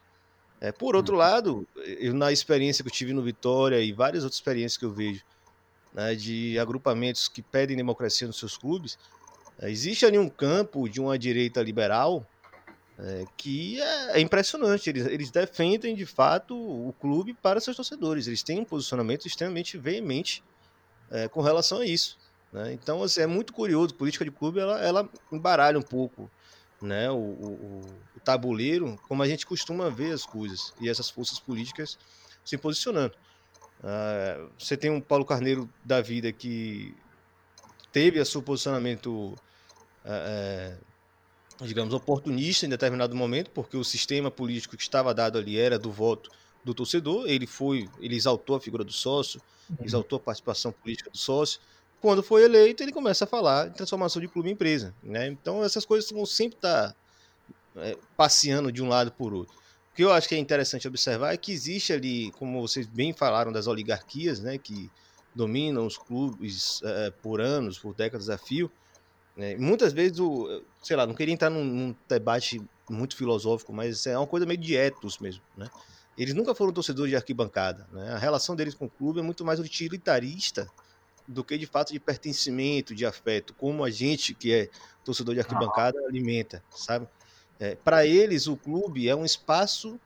[0.59, 1.19] É, por outro uhum.
[1.19, 4.91] lado, eu, na experiência que eu tive no Vitória e várias outras experiências que eu
[4.91, 5.23] vejo
[5.93, 8.99] né, de agrupamentos que pedem democracia nos seus clubes,
[9.59, 12.27] é, existe ali um campo de uma direita liberal
[12.99, 14.89] é, que é, é, impressionante.
[14.89, 18.27] Eles, eles defendem de fato o clube para seus torcedores.
[18.27, 20.43] Eles têm um posicionamento extremamente veemente
[21.09, 22.19] é, com relação a isso.
[22.51, 22.73] Né?
[22.73, 23.93] Então assim, é muito curioso.
[23.95, 26.29] Política de clube ela, ela embaralha um pouco
[26.81, 27.81] né, o, o,
[28.15, 31.97] o, tabuleiro, como a gente costuma ver as coisas e essas forças políticas
[32.43, 33.15] se posicionando.
[33.79, 36.95] Uh, você tem um Paulo Carneiro da vida que
[37.91, 39.35] teve a seu posicionamento
[40.05, 40.77] uh,
[41.65, 45.91] digamos, oportunista em determinado momento, porque o sistema político que estava dado ali era do
[45.91, 46.31] voto
[46.63, 47.27] do torcedor.
[47.27, 49.77] Ele foi, ele exaltou a figura do sócio, uhum.
[49.83, 51.59] exaltou a participação política do sócio.
[52.01, 54.93] Quando foi eleito, ele começa a falar de transformação de clube em empresa.
[55.03, 55.27] Né?
[55.27, 56.95] Então, essas coisas vão sempre estar
[57.75, 59.53] é, passeando de um lado por outro.
[59.91, 63.13] O que eu acho que é interessante observar é que existe ali, como vocês bem
[63.13, 64.89] falaram, das oligarquias, né, que
[65.35, 68.71] dominam os clubes é, por anos, por décadas a fio.
[69.37, 69.55] Né?
[69.55, 72.59] Muitas vezes, o, sei lá, não queria entrar num, num, debate
[72.89, 75.69] muito filosófico, mas é uma coisa meio de etos mesmo, né?
[76.17, 78.11] Eles nunca foram torcedores de arquibancada, né?
[78.11, 80.69] A relação deles com o clube é muito mais utilitarista
[81.27, 84.69] do que de fato de pertencimento, de afeto, como a gente que é
[85.03, 87.07] torcedor de arquibancada alimenta, sabe?
[87.59, 89.99] É, Para eles, o clube é um espaço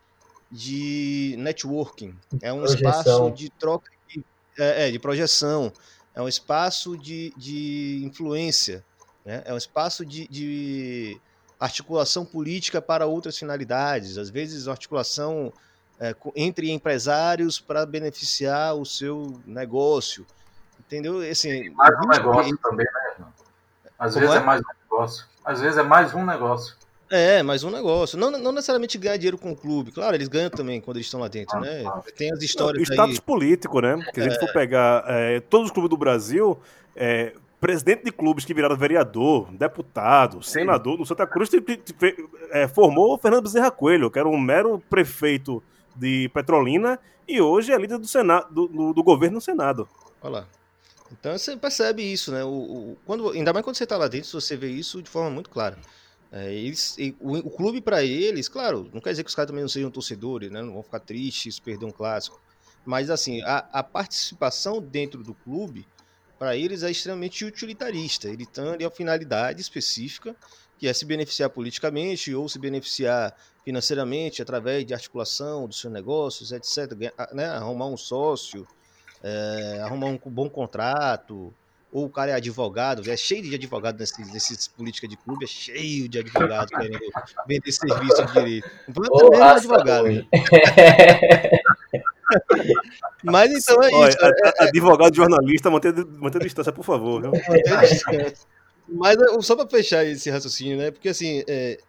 [0.51, 2.99] de networking, é um projeção.
[2.99, 4.23] espaço de troca de,
[4.57, 5.71] é, é, de projeção,
[6.13, 8.83] é um espaço de, de influência,
[9.25, 9.41] né?
[9.45, 11.19] É um espaço de, de,
[11.59, 15.51] articulação política para outras finalidades, às vezes articulação
[15.99, 20.25] é, entre empresários para beneficiar o seu negócio.
[20.87, 21.19] Entendeu?
[21.19, 23.25] Assim, mais um negócio também, né?
[23.97, 24.37] Às vezes é?
[24.37, 25.25] é mais um negócio.
[25.43, 26.75] Às vezes é mais um negócio.
[27.09, 28.17] É, mais um negócio.
[28.17, 29.91] Não, não necessariamente ganhar dinheiro com o clube.
[29.91, 31.83] Claro, eles ganham também quando eles estão lá dentro, ah, né?
[31.85, 32.01] Ah.
[32.15, 32.81] Tem as histórias.
[32.81, 33.21] o status aí...
[33.21, 33.97] político, né?
[34.13, 34.39] Que a gente é...
[34.39, 36.59] for pegar é, todos os clubes do Brasil,
[36.95, 41.49] é, presidente de clubes que viraram vereador, deputado, senador do Santa Cruz
[42.51, 45.63] é, formou o Fernando Bezerra Coelho, que era um mero prefeito
[45.95, 49.87] de Petrolina e hoje é líder do, Senado, do, do, do governo no Senado.
[50.21, 50.47] Olha lá.
[51.19, 52.43] Então você percebe isso, né?
[52.43, 55.29] O, o, quando, ainda mais quando você está lá dentro, você vê isso de forma
[55.29, 55.77] muito clara.
[56.31, 59.61] É, eles, o, o, clube para eles, claro, não quer dizer que os caras também
[59.61, 60.61] não sejam torcedores, né?
[60.61, 62.41] Não vão ficar tristes, perder um clássico.
[62.85, 65.87] Mas assim, a, a participação dentro do clube,
[66.37, 68.27] para eles é extremamente utilitarista.
[68.27, 70.35] Ele tem ali a finalidade específica,
[70.77, 76.51] que é se beneficiar politicamente ou se beneficiar financeiramente através de articulação dos seus negócios,
[76.51, 76.91] etc.
[77.33, 77.45] Né?
[77.45, 78.67] Arrumar um sócio,
[79.23, 81.53] é, arrumar um bom contrato,
[81.91, 85.47] ou o cara é advogado, é cheio de advogado nesses, nesses política de clube, é
[85.47, 86.99] cheio de advogado querendo
[87.47, 88.69] vender serviço de direito.
[88.89, 90.27] Vamos também é advogado.
[93.23, 94.17] Mas então é Olha, isso.
[94.23, 97.21] a- é- a- advogado jornalista, manter, manter distância, por favor.
[97.21, 97.31] Viu?
[98.87, 100.91] Mas eh, só para fechar esse raciocínio, né?
[100.91, 101.79] Porque assim, é,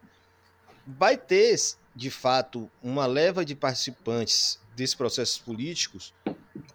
[0.86, 1.54] vai ter
[1.94, 6.14] de fato uma leva de participantes desses processos políticos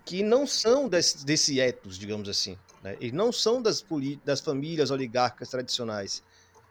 [0.05, 2.59] que não são desse, desse etos, digamos assim.
[2.81, 2.95] Né?
[2.99, 3.83] Eles não são das,
[4.23, 6.23] das famílias oligarcas tradicionais.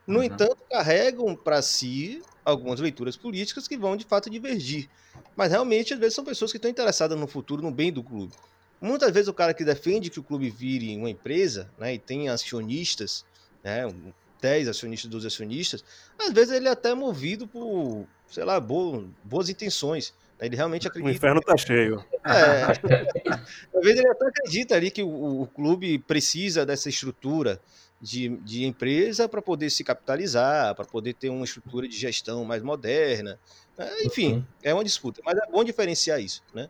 [0.06, 0.24] No Uhum.
[0.24, 4.90] entanto, carregam para si algumas leituras políticas que vão de fato divergir.
[5.36, 8.34] Mas realmente, às vezes, são pessoas que estão interessadas no futuro, no bem do clube.
[8.80, 12.28] Muitas vezes o cara que defende que o clube vire uma empresa, né, e tem
[12.28, 13.24] acionistas,
[13.62, 15.82] né, um- 10 acionistas, 12 acionistas,
[16.18, 20.14] às vezes ele é até movido por, sei lá, bo- boas intenções.
[20.40, 21.14] Né, Ele realmente O acredita.
[21.16, 22.04] inferno tá cheio.
[22.24, 22.64] É,
[23.74, 27.60] às vezes ele até acredita ali que o, o clube precisa dessa estrutura
[28.00, 32.62] de, de empresa para poder se capitalizar, para poder ter uma estrutura de gestão mais
[32.62, 33.38] moderna.
[33.76, 34.44] É, enfim, Uhum.
[34.62, 35.20] é uma disputa.
[35.24, 36.68] Mas é bom diferenciar isso, né?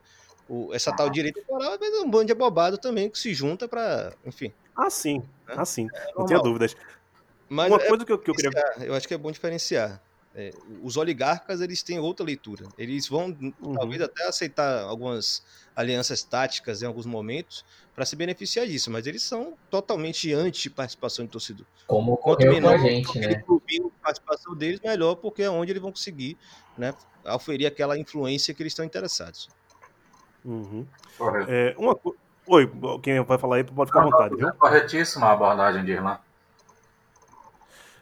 [0.48, 1.40] O- essa tal direita
[1.78, 4.52] vezes é um bando de abobado também que se junta para, enfim.
[4.76, 5.22] Ah, sim.
[5.48, 5.54] É.
[5.56, 5.84] Ah, sim.
[5.84, 6.26] Não normal.
[6.26, 6.76] tinha dúvidas.
[7.48, 8.50] Mas Uma é coisa que eu, que eu queria.
[8.80, 10.00] eu acho que é bom diferenciar.
[10.40, 10.50] É,
[10.82, 12.64] os oligarcas eles têm outra leitura.
[12.78, 13.26] Eles vão
[13.60, 13.74] Uhum.
[13.74, 15.44] talvez até aceitar algumas
[15.76, 17.62] alianças táticas em alguns momentos
[17.94, 21.66] para se beneficiar disso, mas eles são totalmente anti-participação de torcedor.
[21.86, 23.44] Como Quanto ocorreu com a menor gente, a né?
[24.02, 26.38] participação deles, melhor, porque é onde eles vão conseguir
[26.78, 26.94] né,
[27.26, 29.50] oferir aquela influência que eles estão interessados.
[30.42, 30.86] Uhum.
[31.18, 31.50] Correto.
[31.50, 31.94] É, uma
[32.46, 32.68] Oi,
[33.02, 34.48] quem vai falar aí pode ficar à vontade, viu?
[34.48, 35.96] É corretíssima a abordagem de.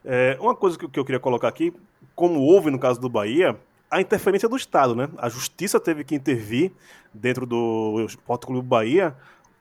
[0.05, 1.70] É, uma coisa que eu queria colocar aqui,
[2.18, 3.57] como houve no caso do Bahia,
[3.88, 5.09] a interferência do Estado, né?
[5.18, 6.72] A justiça teve que intervir
[7.14, 9.14] dentro do Esporte Clube Bahia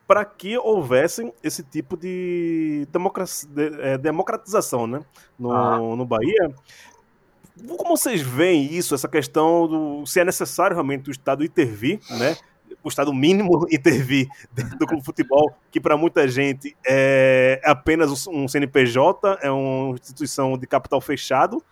[0.07, 5.01] para que houvesse esse tipo de, democracia, de- é, democratização, né?
[5.37, 5.77] No, Ah.
[5.77, 6.51] no Bahia.
[7.77, 12.35] Como vocês veem isso, essa questão do se é necessário realmente o Estado intervir, né?
[12.83, 18.27] O Estado mínimo intervir dentro do clube de futebol, que para muita gente é apenas
[18.27, 21.63] um CNPJ, é uma instituição de capital fechado,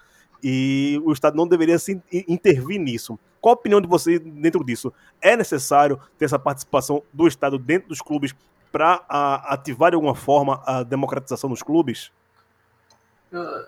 [0.43, 3.19] e o Estado não deveria se in- intervir nisso.
[3.41, 4.91] Qual a opinião de vocês dentro disso?
[5.21, 8.33] É necessário ter essa participação do Estado dentro dos clubes
[8.71, 9.05] para
[9.45, 12.11] ativar de alguma forma a democratização dos clubes?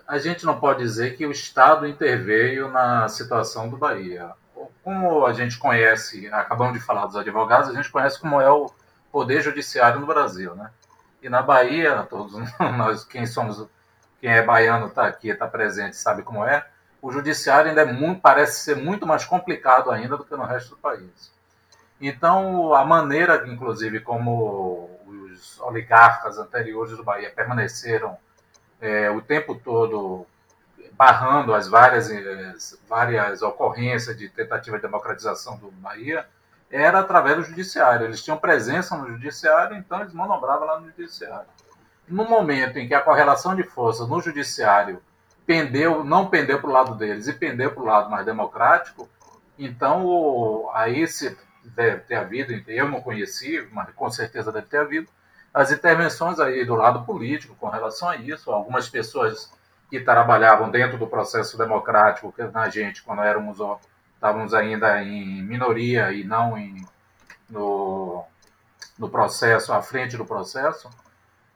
[0.06, 4.30] A gente não pode dizer que o Estado interveio na situação do Bahia.
[4.82, 8.70] Como a gente conhece, acabamos de falar dos advogados, a gente conhece como é o
[9.12, 10.70] poder judiciário no Brasil, né?
[11.22, 12.32] E na Bahia, todos
[12.76, 13.66] nós, quem somos,
[14.20, 16.66] quem é baiano está aqui, está presente, sabe como é.
[17.00, 20.70] O judiciário ainda é muito, parece ser muito mais complicado ainda do que no resto
[20.70, 21.32] do país.
[22.00, 28.16] Então, a maneira, inclusive, como os oligarcas anteriores do Bahia permaneceram
[28.80, 30.26] é, o tempo todo
[30.92, 32.54] barrando as várias, eh,
[32.88, 36.26] várias ocorrências de tentativa de democratização do Bahia,
[36.68, 38.06] era através do judiciário.
[38.06, 41.46] Eles tinham presença no judiciário, então eles manobravam lá no judiciário.
[42.08, 45.02] No momento em que a correlação de forças no judiciário
[45.46, 49.08] pendeu, não pendeu para o lado deles e pendeu para o lado mais democrático,
[49.58, 55.08] então aí se deve ter havido, eu não conheci, mas com certeza deve ter havido,
[55.52, 58.50] as intervenções aí do lado político com relação a isso.
[58.50, 59.52] Algumas pessoas
[59.90, 63.58] que trabalhavam dentro do processo democrático, que na gente, quando éramos
[64.14, 66.86] estávamos ainda em minoria e não em,
[67.48, 68.24] no,
[68.98, 70.90] no processo, à frente do processo,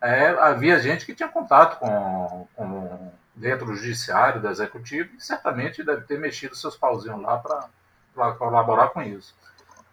[0.03, 5.83] é, havia gente que tinha contato com, com dentro do judiciário, do executivo, e certamente
[5.83, 9.35] deve ter mexido seus pauzinhos lá para colaborar com isso.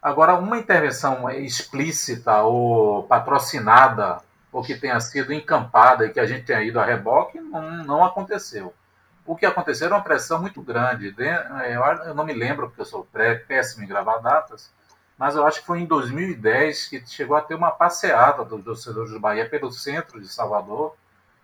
[0.01, 4.19] Agora, uma intervenção explícita ou patrocinada,
[4.51, 8.03] ou que tenha sido encampada e que a gente tenha ido a reboque, não, não
[8.05, 8.73] aconteceu.
[9.25, 11.11] O que aconteceu era uma pressão muito grande.
[11.11, 11.29] De-
[12.07, 13.07] Eu não me lembro, porque eu sou
[13.47, 14.71] péssimo em gravar datas,
[15.19, 19.11] mas eu acho que foi em 2010 que chegou a ter uma passeata dos torcedores
[19.11, 20.95] do Bahia pelo centro de Salvador.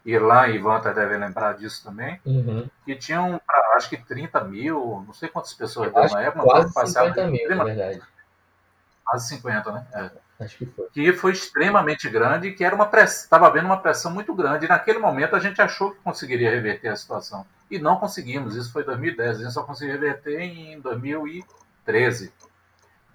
[0.05, 2.21] E Ivanta devem lembrar disso também.
[2.25, 2.69] Uhum.
[2.85, 3.41] Que tinham,
[3.75, 7.27] acho que 30 mil, não sei quantas pessoas Eu deu na época, quase passeata 50
[7.31, 8.01] mil, na verdade.
[9.03, 9.87] quase 50, né?
[9.93, 10.89] É Acho que foi.
[10.89, 14.65] que foi extremamente grande que era uma estava havendo uma pressão muito grande.
[14.65, 17.45] E naquele momento a gente achou que conseguiria reverter a situação.
[17.71, 18.55] E não conseguimos.
[18.55, 19.37] Isso foi em 2010.
[19.37, 22.33] A gente só conseguiu reverter em 2013.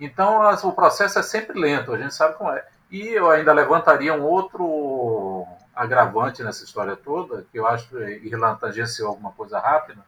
[0.01, 2.65] Então as, o processo é sempre lento, a gente sabe como é.
[2.91, 5.47] E eu ainda levantaria um outro
[5.77, 8.71] agravante nessa história toda, que eu acho que Irlanda
[9.07, 10.05] alguma coisa rápida,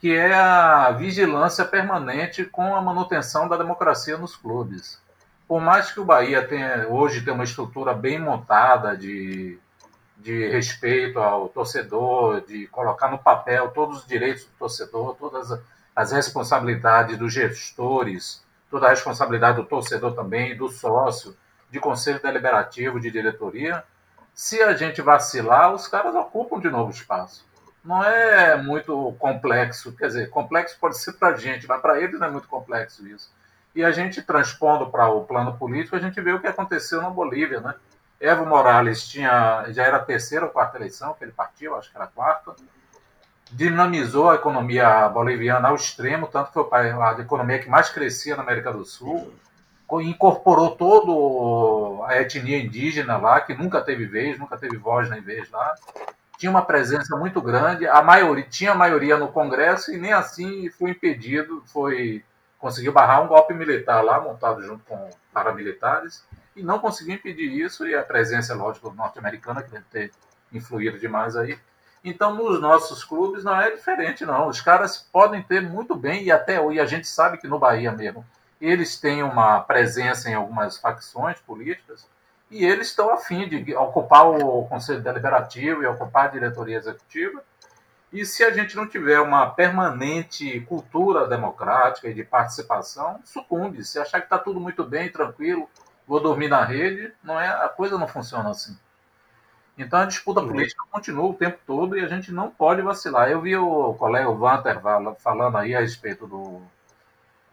[0.00, 5.00] que é a vigilância permanente com a manutenção da democracia nos clubes.
[5.46, 9.58] Por mais que o Bahia tenha, hoje tenha uma estrutura bem montada de,
[10.16, 15.58] de respeito ao torcedor, de colocar no papel todos os direitos do torcedor, todas
[15.96, 21.36] as responsabilidades dos gestores, toda a responsabilidade do torcedor também, do sócio,
[21.70, 23.84] de conselho deliberativo, de diretoria,
[24.34, 27.48] se a gente vacilar, os caras ocupam de novo espaço
[27.88, 29.96] não é muito complexo.
[29.96, 33.06] Quer dizer, complexo pode ser para a gente, mas para eles não é muito complexo
[33.08, 33.32] isso.
[33.74, 37.08] E a gente transpondo para o plano político, a gente vê o que aconteceu na
[37.08, 37.74] Bolívia, né?
[38.20, 41.96] Evo Morales tinha, já era a terceira ou quarta eleição que ele partiu, acho que
[41.96, 42.56] era a quarta.
[43.50, 48.72] Dinamizou a economia boliviana ao extremo, tanto foi a economia que mais crescia na América
[48.72, 49.32] do Sul.
[50.02, 55.50] Incorporou toda a etnia indígena lá, que nunca teve vez, nunca teve voz nem vez
[55.50, 55.74] lá
[56.38, 60.90] tinha uma presença muito grande, a maioria tinha maioria no Congresso e nem assim foi
[60.90, 62.24] impedido, foi
[62.58, 66.24] conseguiu barrar um golpe militar lá montado junto com paramilitares
[66.56, 70.12] e não conseguiu impedir isso e a presença lógico norte-americana que deve ter
[70.52, 71.58] influído demais aí.
[72.08, 76.30] Então nos nossos clubes não é diferente não, os caras podem ter muito bem e
[76.30, 78.24] até hoje a gente sabe que no Bahia mesmo
[78.60, 82.06] eles têm uma presença em algumas facções políticas
[82.50, 87.42] e eles estão afim de ocupar o Conselho Deliberativo e ocupar a diretoria executiva.
[88.10, 93.84] E se a gente não tiver uma permanente cultura democrática e de participação, sucumbe.
[93.84, 95.68] Se achar que está tudo muito bem, tranquilo,
[96.06, 98.74] vou dormir na rede, não é a coisa não funciona assim.
[99.78, 100.48] Então a disputa uhum.
[100.48, 103.30] política continua o tempo todo e a gente não pode vacilar.
[103.30, 104.80] Eu vi o colega Vanter
[105.18, 106.60] falando aí a respeito do,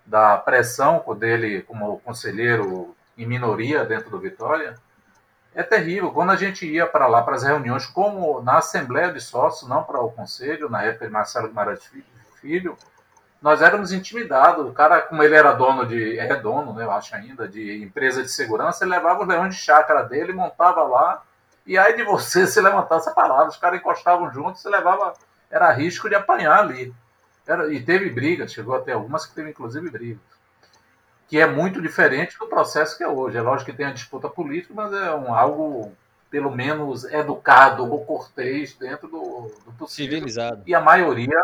[0.05, 4.75] da pressão dele como conselheiro em minoria dentro do Vitória
[5.55, 6.11] é terrível.
[6.11, 9.83] Quando a gente ia para lá, para as reuniões, como na Assembleia de Sócios, não
[9.83, 11.89] para o Conselho, na época de Marcelo Guimarães
[12.41, 12.77] Filho,
[13.41, 14.67] nós éramos intimidados.
[14.67, 16.19] O cara, como ele era dono de.
[16.19, 19.61] É dono, né, eu acho ainda, de empresa de segurança, ele levava os leões de
[19.61, 21.23] chácara dele, montava lá,
[21.65, 23.49] e aí de você se levantar separado.
[23.49, 25.13] Os caras encostavam juntos, você levava.
[25.49, 26.93] Era risco de apanhar ali.
[27.47, 30.35] Era, e teve brigas, chegou até algumas que teve inclusive brigas
[31.27, 33.37] que é muito diferente do processo que é hoje.
[33.37, 35.91] É lógico que tem a disputa política, mas é um, algo,
[36.29, 40.17] pelo menos, educado ou cortês dentro do, do possível.
[40.17, 40.63] Civilizado.
[40.65, 41.41] E a maioria,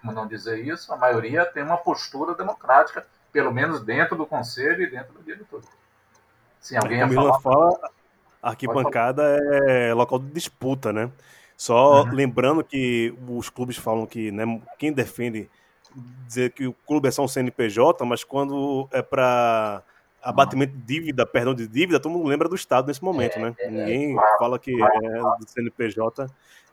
[0.00, 4.82] como não dizer isso, a maioria tem uma postura democrática, pelo menos dentro do conselho
[4.82, 5.68] e dentro do diretoria.
[6.60, 7.40] Sim, alguém ia falar...
[7.40, 7.90] fala,
[8.44, 9.22] arquibancada
[9.66, 11.10] é local de disputa, né?
[11.56, 12.12] Só uhum.
[12.12, 15.48] lembrando que os clubes falam que né, quem defende
[16.26, 19.82] dizer que o clube é só um CNPJ, mas quando é para
[20.22, 23.54] abatimento de dívida, perdão de dívida, todo mundo lembra do Estado nesse momento, é, né?
[23.58, 26.26] É, Ninguém fala que é do CNPJ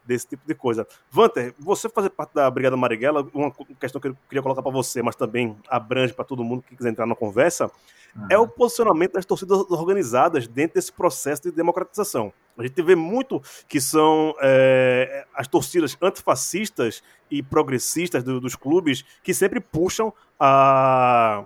[0.06, 0.88] desse tipo de coisa.
[1.10, 5.02] Vanter, você fazer parte da Brigada Marighella, uma questão que eu queria colocar para você,
[5.02, 7.72] mas também abrange para todo mundo que quiser entrar na conversa,
[8.16, 8.28] uhum.
[8.30, 12.34] é o posicionamento das torcidas organizadas dentro desse processo de democratização.
[12.58, 19.04] A gente vê muito que são é, as torcidas antifascistas e progressistas do, dos clubes
[19.24, 21.45] que sempre puxam a,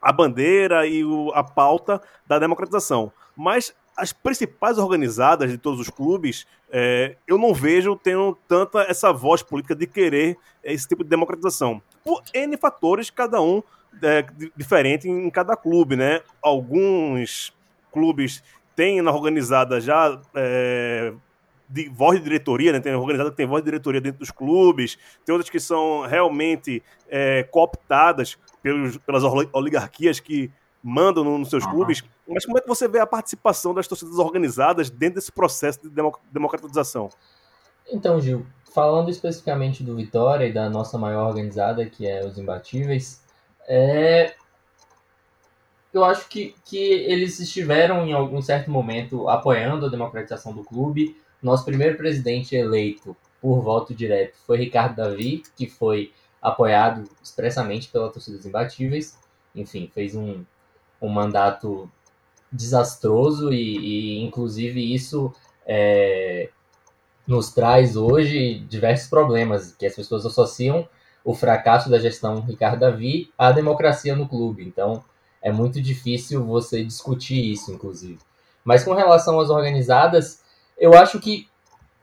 [0.00, 3.12] a bandeira e o, a pauta da democratização.
[3.34, 9.12] Mas as principais organizadas de todos os clubes, é, eu não vejo tendo tanta essa
[9.12, 11.80] voz política de querer esse tipo de democratização.
[12.04, 13.62] Por N fatores, cada um
[14.02, 16.20] é, diferente em cada clube, né?
[16.42, 17.54] Alguns
[17.90, 18.42] clubes
[18.74, 21.14] têm na organizada já é,
[21.68, 22.80] de voz de diretoria, né?
[22.80, 26.82] Tem organizada que tem voz de diretoria dentro dos clubes, tem outras que são realmente
[27.08, 28.36] é, cooptadas
[29.06, 29.22] pelas
[29.52, 30.50] oligarquias que
[30.86, 31.72] mandam nos seus uhum.
[31.72, 32.04] clubes.
[32.28, 35.90] Mas como é que você vê a participação das torcidas organizadas dentro desse processo de
[36.30, 37.08] democratização?
[37.90, 43.20] Então, Gil, falando especificamente do Vitória e da nossa maior organizada, que é os Imbatíveis,
[43.68, 44.34] é...
[45.92, 51.20] eu acho que, que eles estiveram em algum certo momento apoiando a democratização do clube.
[51.42, 58.10] Nosso primeiro presidente eleito por voto direto foi Ricardo Davi, que foi apoiado expressamente pela
[58.10, 59.18] torcida dos Imbatíveis.
[59.54, 60.44] Enfim, fez um,
[61.00, 61.90] um mandato
[62.50, 65.32] desastroso e, e inclusive isso
[65.66, 66.48] é,
[67.26, 70.88] nos traz hoje diversos problemas que as pessoas associam
[71.24, 74.64] o fracasso da gestão Ricardo Davi à democracia no clube.
[74.64, 75.02] Então
[75.42, 78.18] é muito difícil você discutir isso, inclusive.
[78.64, 80.40] Mas com relação às organizadas,
[80.78, 81.48] eu acho que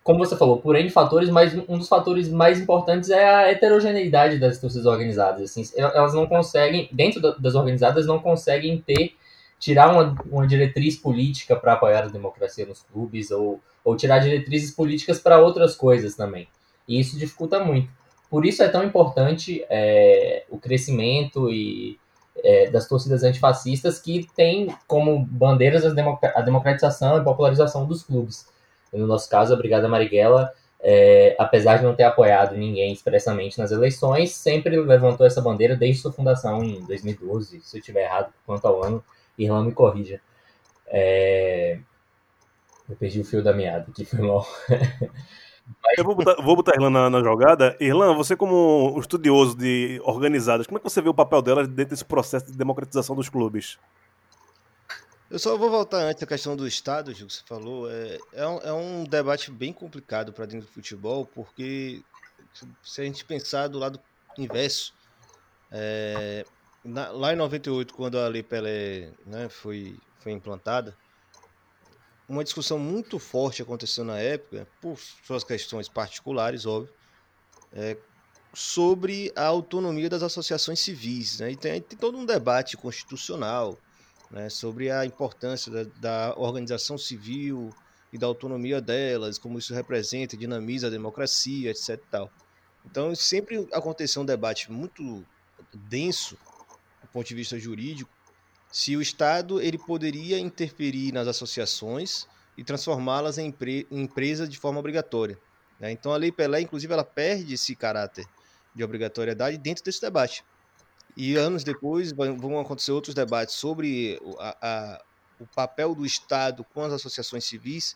[0.04, 4.38] como você falou, por N fatores, mas um dos fatores mais importantes é a heterogeneidade
[4.38, 5.42] das torcidas organizadas.
[5.44, 9.16] Assim, elas não conseguem, dentro das organizadas, não conseguem ter,
[9.58, 14.72] tirar uma, uma diretriz política para apoiar a democracia nos clubes ou, ou tirar diretrizes
[14.72, 16.50] políticas para outras coisas também.
[16.86, 17.90] E isso dificulta muito.
[18.30, 21.98] Por isso é tão importante é, o crescimento e
[22.44, 28.52] é, das torcidas antifascistas que têm como bandeiras a democratização e popularização dos clubes
[28.98, 33.72] no nosso caso, a Brigada Marighella, é, apesar de não ter apoiado ninguém expressamente nas
[33.72, 37.62] eleições, sempre levantou essa bandeira desde sua fundação em 2012.
[37.62, 39.04] Se eu estiver errado quanto ao ano,
[39.38, 40.22] Irlan me corrija.
[40.88, 41.80] É...
[42.90, 44.46] Eu perdi o fio da meada, que foi mal.
[45.98, 47.78] Eu vou botar, vou botar Irlan na, na, jogada.
[47.80, 51.92] Irlan, você como estudioso de organizadas, como é que você vê o papel delas dentro
[51.92, 53.80] desse processo de democratização dos clubes?
[55.34, 57.90] Eu só vou voltar antes à questão do Estado, Gil, que você falou.
[57.90, 62.04] É, é, um, é um debate bem complicado para dentro do futebol, porque
[62.84, 64.00] se a gente pensar do lado
[64.38, 64.94] inverso,
[65.72, 66.46] é,
[66.86, 70.96] na, lá em 98, quando a Lei Pelé né, foi, foi implantada,
[72.30, 76.94] uma discussão muito forte aconteceu na época, por suas questões particulares, óbvio,
[77.72, 77.98] é,
[78.54, 81.40] sobre a autonomia das associações civis.
[81.40, 81.54] Né?
[81.54, 83.80] E tem, tem todo um debate constitucional
[84.34, 87.72] né, sobre a importância da, da, organização civil
[88.12, 92.02] e da autonomia delas, como isso representa, dinamiza a democracia, etc.
[92.10, 92.32] Tal.
[92.84, 95.24] Então, sempre aconteceu um debate muito
[95.72, 96.36] denso,
[97.02, 98.10] do ponto de vista jurídico,
[98.72, 102.28] se o Estado ele poderia interferir nas associações
[102.58, 105.38] e transformá-las em, empre em empresas de forma obrigatória.
[105.80, 105.92] Né?
[105.92, 108.26] Então, a Lei Pelé, inclusive, ela perde esse caráter
[108.74, 110.44] de obrigatoriedade dentro desse debate.
[111.16, 115.04] E anos depois vão acontecer outros debates sobre a, a,
[115.40, 117.96] o papel do Estado com as associações civis,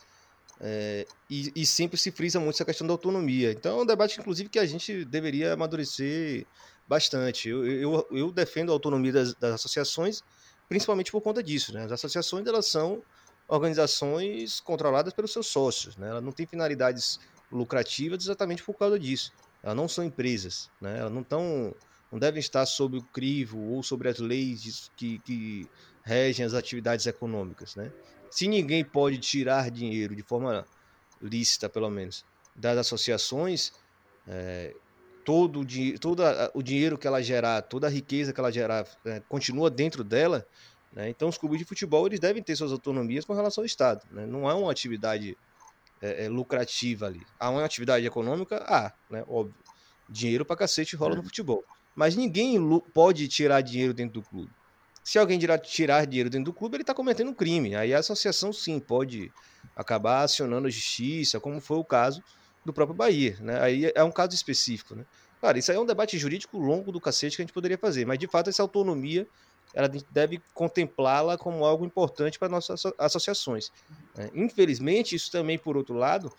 [0.60, 3.52] é, e, e, sempre se frisa muito essa questão da autonomia.
[3.52, 6.46] Então é um debate, inclusive, que a gente deveria amadurecer
[6.88, 7.50] bastante.
[7.50, 10.24] Eu, eu, eu defendo a autonomia das, das, associações,
[10.68, 11.74] principalmente por conta disso.
[11.74, 11.84] Né?
[11.84, 13.04] As associações elas são
[13.48, 15.96] organizações controladas pelos seus sócios.
[15.96, 16.10] Né?
[16.10, 17.20] Elas não têm finalidades
[17.52, 19.32] lucrativas exatamente por causa disso.
[19.62, 20.72] Elas não são empresas.
[20.82, 21.00] Né?
[21.00, 21.74] Elas não estão
[22.12, 25.68] não devem estar sob o crivo ou sobre as leis que, que
[26.04, 27.76] regem as atividades econômicas.
[27.76, 27.92] Né?
[28.30, 30.66] Se ninguém pode tirar dinheiro de forma
[31.22, 33.74] lícita, pelo menos, das associações,
[34.28, 34.74] é,
[35.26, 39.22] todo, o, todo o dinheiro que ela gerar, toda a riqueza que ela gerar, é,
[39.28, 40.48] continua dentro dela.
[40.94, 41.10] Né?
[41.10, 44.06] Então, os clubes de futebol eles devem ter suas autonomias com relação ao Estado.
[44.10, 44.26] Né?
[44.26, 45.38] Não é uma atividade
[46.02, 47.22] é, é lucrativa ali.
[47.40, 48.64] Há uma atividade econômica?
[48.68, 49.24] Há, né?
[49.28, 49.56] óbvio.
[50.10, 51.66] Dinheiro pra cacete rola no futebol.
[51.98, 52.60] Mas ninguém
[52.94, 54.52] pode tirar dinheiro dentro do clube.
[55.04, 57.76] Se alguém tirar dinheiro dentro do clube, ele está cometendo um crime.
[57.76, 59.34] Aí a associação, sim, pode
[59.76, 62.24] acabar acionando a justiça, como foi o caso
[62.64, 63.36] do próprio Bahia.
[63.40, 63.60] Né?
[63.60, 64.94] Aí é um caso específico.
[64.94, 65.06] Né?
[65.40, 68.06] Claro, isso aí é um debate jurídico longo do cacete que a gente poderia fazer,
[68.06, 69.28] mas de fato essa autonomia
[69.74, 73.72] ela deve contemplá-la como algo importante para nossas associações.
[74.16, 74.30] Né?
[74.36, 76.32] Infelizmente, isso também, por outro lado,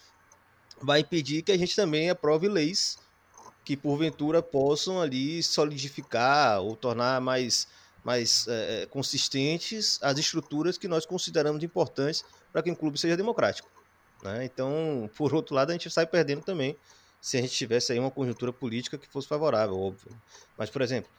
[0.81, 2.97] vai impedir que a gente também aprove leis
[3.69, 7.69] que porventura possam ali solidificar ou tornar mais,
[8.03, 13.69] mais é, consistentes as estruturas que nós consideramos importantes para que um clube seja democrático.
[14.23, 14.47] Né?
[14.47, 16.79] Então, por outro lado, a gente sai perdendo também
[17.21, 20.19] se a gente tivesse aí uma conjuntura política que fosse favorável, óbvio.
[20.57, 21.11] Mas, por exemplo,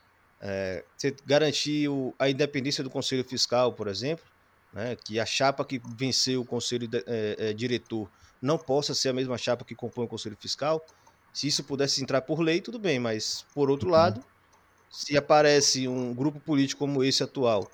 [0.41, 1.88] é, você garantir
[2.18, 4.26] a independência do Conselho Fiscal, por exemplo,
[4.74, 8.10] né, que a chapa que venceu o Conselho de, é, é, Diretor
[8.41, 10.84] não possa ser a mesma chapa que compõe o Conselho Fiscal,
[11.34, 14.24] se isso pudesse entrar por lei, tudo bem, mas por outro lado,
[14.90, 17.70] se aparece um grupo político como esse atual,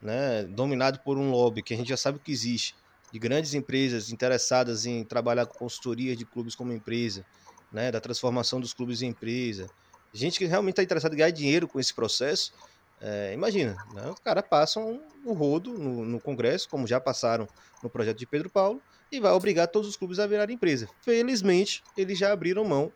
[0.00, 2.74] né, dominado por um lobby que a gente já sabe que existe,
[3.12, 7.24] de grandes empresas interessadas em trabalhar com consultoria de clubes como empresa,
[7.70, 9.68] né, da transformação dos clubes em empresa,
[10.12, 12.52] gente que realmente está interessada em ganhar dinheiro com esse processo,
[13.00, 17.48] é, imagina, né, os caras passam o rodo no, no, Congresso, como já passaram
[17.82, 18.80] no projeto de Pedro Paulo,
[19.12, 20.88] e vai obrigar todos os clubes a virarem empresa.
[21.02, 22.90] Felizmente, eles já abriram mão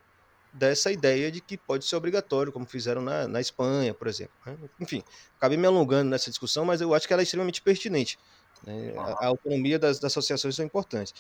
[0.51, 4.35] dessa ideia de que pode ser obrigatório, como fizeram na, na Espanha, por exemplo.
[4.47, 4.57] Né?
[4.81, 5.05] Enfim,
[5.37, 8.19] acabei me alongando nessa discussão, mas eu acho que ela é extremamente pertinente.
[8.67, 8.95] Né?
[8.97, 11.13] A, a, autonomia das, das, associações são importantes.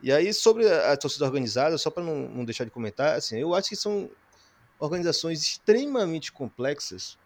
[0.00, 3.36] E aí, sobre a, a torcida organizada, só para não, não deixar de comentar, assim,
[3.36, 4.08] eu acho que são
[4.78, 7.18] organizações extremamente complexas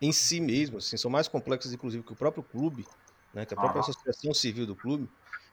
[0.00, 2.86] em si mesmas, assim, são mais complexas, inclusive, que o próprio clube,
[3.34, 5.10] né, que a própria associação civil do clube,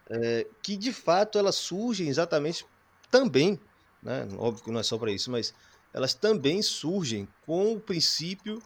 [0.10, 2.66] é, que de fato elas surgem exatamente
[3.12, 3.60] também,
[4.02, 5.54] né, óbvio que não é só para isso, mas
[5.94, 8.62] elas também surgem com o princípio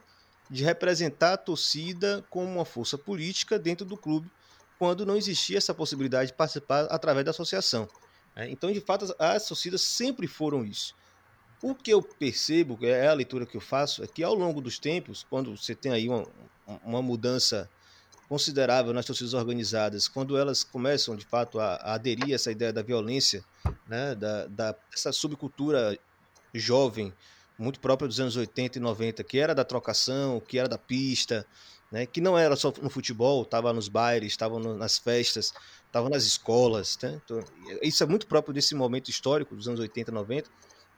[0.50, 4.30] de representar a torcida como uma força política dentro do clube,
[4.78, 7.88] quando não existia essa possibilidade de participar através da associação.
[8.36, 8.50] Né?
[8.50, 10.96] Então, de fato, as, as torcidas sempre foram isso.
[11.62, 14.80] O que eu percebo, é a leitura que eu faço, é que ao longo dos
[14.80, 16.28] tempos, quando você tem aí uma,
[16.84, 17.70] uma mudança
[18.32, 22.72] considerável nas torcidas organizadas, quando elas começam de fato a, a aderir a essa ideia
[22.72, 23.44] da violência,
[23.86, 26.00] né, da, da, dessa subcultura
[26.54, 27.12] jovem,
[27.60, 31.46] muito própria dos anos 80 e 90, que era da trocação, que era da pista,
[31.92, 35.54] né, que não era só no futebol, estava nos bailes, estava nas festas,
[35.86, 36.98] estava nas escolas.
[37.04, 37.20] Né?
[37.26, 37.44] Então,
[37.82, 40.50] isso é muito próprio desse momento histórico dos anos 80 e 90.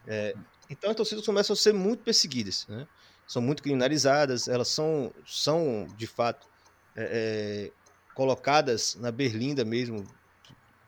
[0.06, 0.36] É,
[0.70, 2.88] então as torcidas começam a ser muito perseguidas, né?
[3.26, 6.53] são muito criminalizadas, elas são, são de fato
[6.96, 7.72] é, é,
[8.14, 10.06] colocadas na berlinda mesmo,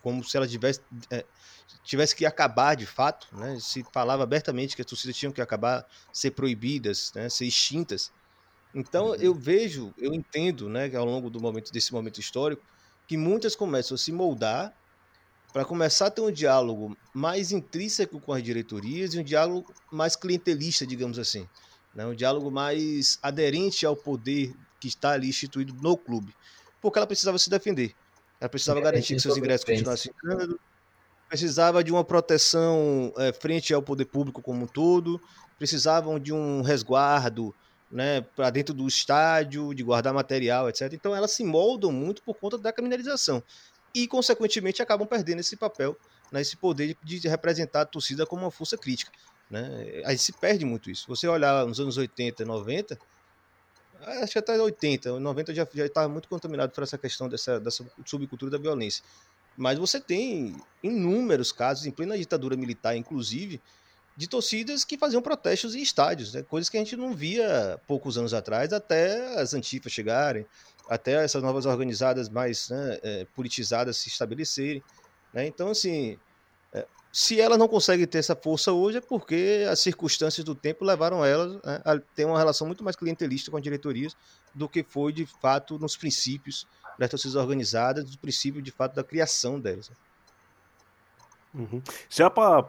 [0.01, 1.25] como se elas tivesse, é,
[1.83, 3.57] tivesse que acabar de fato, né?
[3.59, 7.27] se falava abertamente que as torcidas tinham que acabar, ser proibidas, né?
[7.29, 8.11] ser extintas.
[8.73, 9.15] Então uhum.
[9.15, 12.63] eu vejo, eu entendo, né, que ao longo do momento desse momento histórico,
[13.07, 14.75] que muitas começam a se moldar
[15.53, 20.15] para começar a ter um diálogo mais intrínseco com as diretorias e um diálogo mais
[20.15, 21.47] clientelista, digamos assim.
[21.95, 22.05] Né?
[22.05, 24.53] Um diálogo mais aderente ao poder
[24.85, 26.33] que está ali instituído no clube.
[26.81, 27.95] Porque ela precisava se defender.
[28.39, 30.59] Ela precisava é, garantir que seus ingressos continuassem entrando,
[31.27, 35.19] precisava de uma proteção é, frente ao poder público como um todo,
[35.57, 37.53] precisavam de um resguardo
[37.91, 40.93] né, para dentro do estádio, de guardar material, etc.
[40.93, 43.41] Então elas se moldam muito por conta da criminalização
[43.93, 45.97] e, consequentemente, acabam perdendo esse papel,
[46.31, 49.11] né, esse poder de representar a torcida como uma força crítica.
[49.49, 50.03] Né?
[50.05, 51.07] Aí se perde muito isso.
[51.07, 52.99] Você olhar nos anos 80, 90,
[54.21, 58.51] acho que até 80, 90 já estava muito contaminado por essa questão dessa, dessa subcultura
[58.51, 59.03] da violência.
[59.57, 63.61] Mas você tem inúmeros casos, em plena ditadura militar, inclusive,
[64.17, 66.43] de torcidas que faziam protestos em estádios, né?
[66.43, 70.45] coisas que a gente não via poucos anos atrás, até as antifas chegarem,
[70.89, 74.83] até essas novas organizadas mais né, é, politizadas se estabelecerem.
[75.33, 75.47] Né?
[75.47, 76.17] Então, assim,
[76.73, 76.85] é,
[77.15, 81.23] se ela não consegue ter essa força hoje, é porque as circunstâncias do tempo levaram
[81.23, 84.17] ela né, a ter uma relação muito mais clientelista com as diretorias
[84.53, 86.67] do que foi, de fato, nos princípios
[86.99, 89.89] das torcidas organizadas, do princípio, de fato, da criação delas.
[91.53, 91.81] Uhum.
[92.09, 92.61] Já pra,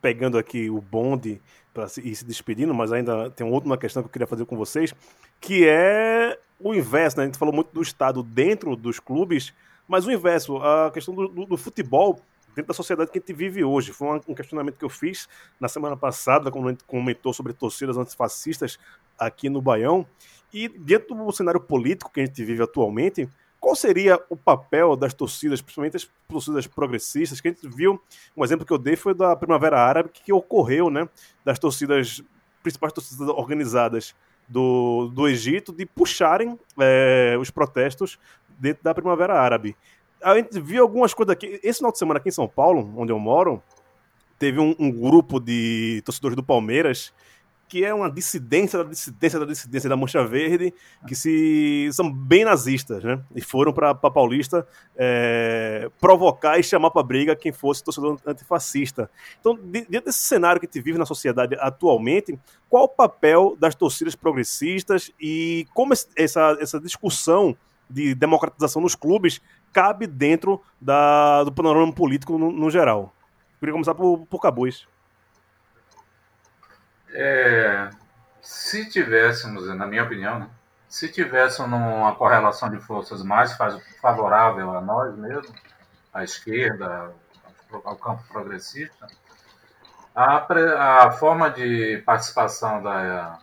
[0.00, 1.38] pegando aqui o bonde
[1.74, 4.56] para ir se despedindo, mas ainda tem uma outra questão que eu queria fazer com
[4.56, 4.94] vocês,
[5.38, 7.24] que é o inverso, né?
[7.24, 9.52] A gente falou muito do Estado dentro dos clubes,
[9.86, 12.18] mas o inverso, a questão do, do, do futebol
[12.54, 13.92] dentro da sociedade que a gente vive hoje.
[13.92, 15.28] Foi um, questionamento que eu fiz
[15.58, 18.78] na semana passada, quando a gente comentou sobre torcidas antifascistas
[19.18, 20.06] aqui no Baião.
[20.52, 23.28] E dentro do cenário político que a gente vive atualmente,
[23.60, 28.00] qual seria o papel das torcidas, principalmente as torcidas progressistas, que a gente viu,
[28.36, 31.08] um exemplo que eu dei foi da Primavera Árabe, que ocorreu, né,
[31.44, 32.22] das torcidas,
[32.62, 34.14] principais torcidas organizadas
[34.48, 38.18] do, do Egito de puxarem é, os protestos
[38.58, 39.76] dentro da Primavera Árabe.
[40.22, 41.60] A gente viu algumas coisas aqui.
[41.62, 43.62] Esse final de semana aqui em São Paulo, onde eu moro,
[44.38, 47.12] teve um, um grupo de torcedores do Palmeiras
[47.70, 50.74] que é uma dissidência da dissidência da dissidência da Mancha Verde,
[51.06, 53.22] que se são bem nazistas, né?
[53.32, 54.66] E foram para Paulista
[54.96, 59.08] é, provocar e chamar para briga quem fosse torcedor antifascista.
[59.38, 62.36] Então, dentro desse cenário que te vive na sociedade atualmente,
[62.68, 67.56] qual o papel das torcidas progressistas e como essa, essa discussão
[67.90, 69.40] de democratização nos clubes
[69.72, 73.12] cabe dentro da, do panorama político no, no geral?
[73.58, 74.86] Queria começar por, por Cabuz.
[77.12, 77.90] É,
[78.40, 80.50] se tivéssemos, na minha opinião, né,
[80.88, 83.56] se tivéssemos uma correlação de forças mais
[84.00, 85.52] favorável a nós mesmos,
[86.12, 87.12] à esquerda,
[87.84, 89.06] ao campo progressista,
[90.14, 93.38] a, a forma de participação da,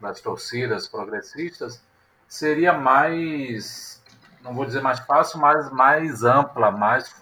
[0.00, 1.82] das torcidas progressistas
[2.32, 4.02] seria mais,
[4.42, 7.14] não vou dizer mais fácil, mas mais ampla, mais,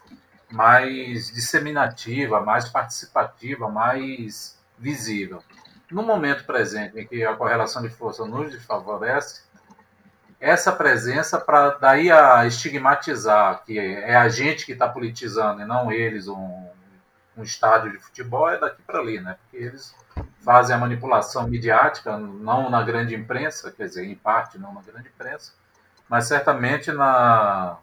[0.48, 5.42] mais disseminativa, mais participativa, mais visível.
[5.90, 9.42] No momento presente, em que a correlação de força nos desfavorece,
[10.38, 15.90] essa presença para daí a estigmatizar que é a gente que está politizando e não
[15.90, 16.68] eles um,
[17.36, 19.36] um estádio de futebol é daqui para ali, né?
[19.42, 19.92] Porque eles
[20.42, 25.08] fazem a manipulação midiática não na grande imprensa, quer dizer, em parte não na grande
[25.08, 25.52] imprensa,
[26.08, 27.78] mas certamente na,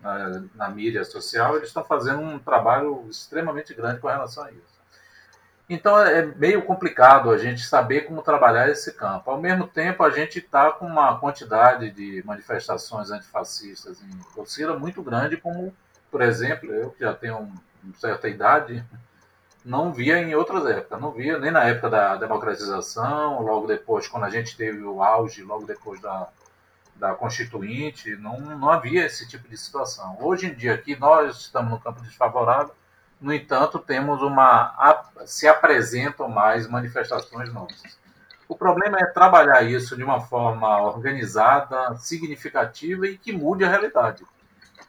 [0.00, 4.78] na, na mídia social eles estão fazendo um trabalho extremamente grande com relação a isso.
[5.68, 9.30] Então é meio complicado a gente saber como trabalhar esse campo.
[9.30, 15.02] Ao mesmo tempo, a gente está com uma quantidade de manifestações antifascistas em torcida muito
[15.02, 15.74] grande, como,
[16.10, 17.36] por exemplo, eu que já tenho
[17.84, 18.82] uma certa idade,
[19.68, 20.98] não via em outras épocas.
[20.98, 25.42] Não via nem na época da democratização, logo depois, quando a gente teve o auge,
[25.42, 26.28] logo depois da,
[26.96, 30.16] da Constituinte, não, não havia esse tipo de situação.
[30.20, 32.74] Hoje em dia, aqui nós estamos no campo desfavorável,
[33.20, 37.98] No entanto, temos uma se apresentam mais manifestações nossas.
[38.48, 44.24] O problema é trabalhar isso de uma forma organizada, significativa e que mude a realidade.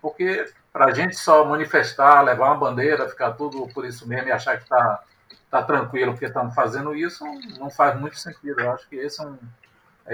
[0.01, 4.31] Porque para a gente só manifestar, levar uma bandeira, ficar tudo por isso mesmo e
[4.31, 5.03] achar que está
[5.49, 7.25] tá tranquilo porque estamos fazendo isso,
[7.57, 8.59] não faz muito sentido.
[8.59, 9.37] Eu acho que esse é um,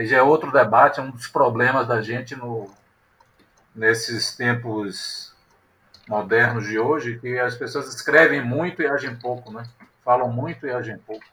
[0.05, 2.69] já é outro debate, é um dos problemas da gente no,
[3.75, 5.33] nesses tempos
[6.07, 9.67] modernos de hoje, que as pessoas escrevem muito e agem pouco, né?
[10.03, 11.25] Falam muito e agem pouco.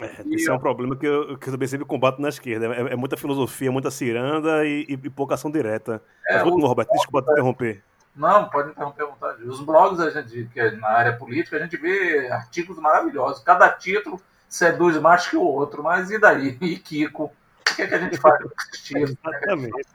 [0.00, 2.66] É, esse é um problema que eu, que eu também sempre combato na esquerda.
[2.72, 6.00] É, é muita filosofia, muita ciranda e, e, e pouca ação direta.
[6.28, 6.62] É, Mas.
[6.62, 7.82] Roberto, desculpa te interromper.
[8.14, 9.44] Não, pode interromper à vontade.
[9.44, 13.42] Os blogs, a gente, que é na área política, a gente vê artigos maravilhosos.
[13.42, 15.82] Cada título seduz mais que o outro.
[15.82, 16.56] Mas e daí?
[16.62, 17.24] E Kiko?
[17.24, 19.16] O que, é que a gente faz com esses títulos?
[19.24, 19.88] Exatamente.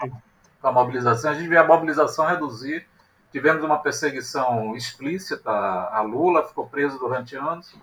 [0.61, 1.31] Com a mobilização?
[1.31, 2.85] A gente vê a mobilização reduzir.
[3.31, 7.73] Tivemos uma perseguição explícita a Lula, ficou preso durante anos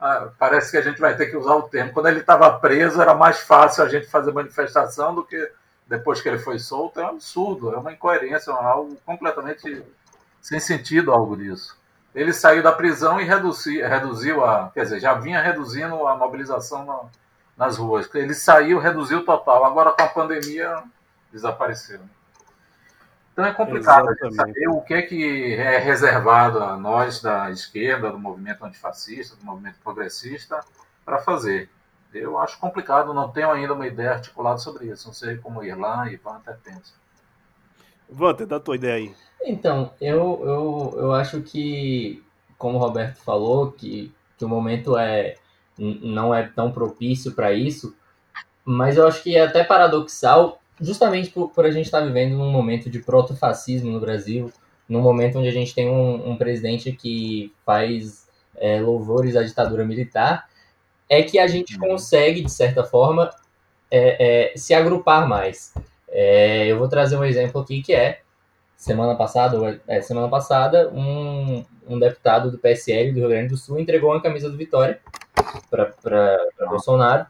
[0.00, 1.92] ah, parece que a gente vai ter que usar o termo.
[1.92, 5.52] Quando ele estava preso, era mais fácil a gente fazer manifestação do que
[5.86, 7.00] depois que ele foi solto.
[7.00, 9.84] É um absurdo, é uma incoerência, é algo completamente
[10.40, 11.76] sem sentido algo disso.
[12.14, 14.70] Ele saiu da prisão e reduzi, reduziu a.
[14.72, 17.00] Quer dizer, já vinha reduzindo a mobilização na,
[17.56, 18.08] nas ruas.
[18.14, 19.64] Ele saiu, reduziu total.
[19.64, 20.82] Agora com a pandemia
[21.32, 22.00] desapareceu.
[23.38, 28.18] Então é complicado saber o que é que é reservado a nós da esquerda, do
[28.18, 30.58] movimento antifascista, do movimento progressista,
[31.04, 31.70] para fazer.
[32.12, 35.06] Eu acho complicado, não tenho ainda uma ideia articulada sobre isso.
[35.06, 36.96] Não sei como Irlan e Walter pensam.
[38.10, 39.14] Walter, dá a tua ideia aí.
[39.44, 42.20] Então, eu, eu, eu acho que,
[42.58, 45.36] como o Roberto falou, que, que o momento é
[45.78, 47.96] não é tão propício para isso,
[48.64, 52.36] mas eu acho que é até paradoxal justamente por, por a gente estar tá vivendo
[52.36, 54.52] num momento de protofascismo no Brasil,
[54.88, 59.84] num momento onde a gente tem um, um presidente que faz é, louvores à ditadura
[59.84, 60.48] militar,
[61.08, 61.88] é que a gente uhum.
[61.88, 63.30] consegue, de certa forma,
[63.90, 65.74] é, é, se agrupar mais.
[66.08, 68.20] É, eu vou trazer um exemplo aqui que é
[68.76, 73.78] semana passada, é, semana passada, um, um deputado do PSL do Rio Grande do Sul
[73.78, 75.00] entregou uma camisa do Vitória
[75.70, 77.26] para Bolsonaro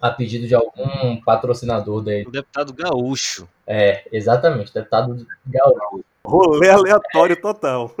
[0.00, 2.26] a pedido de algum patrocinador dele.
[2.28, 3.48] O deputado gaúcho.
[3.66, 6.04] É, exatamente, deputado gaúcho.
[6.24, 7.92] Rolê aleatório é, total.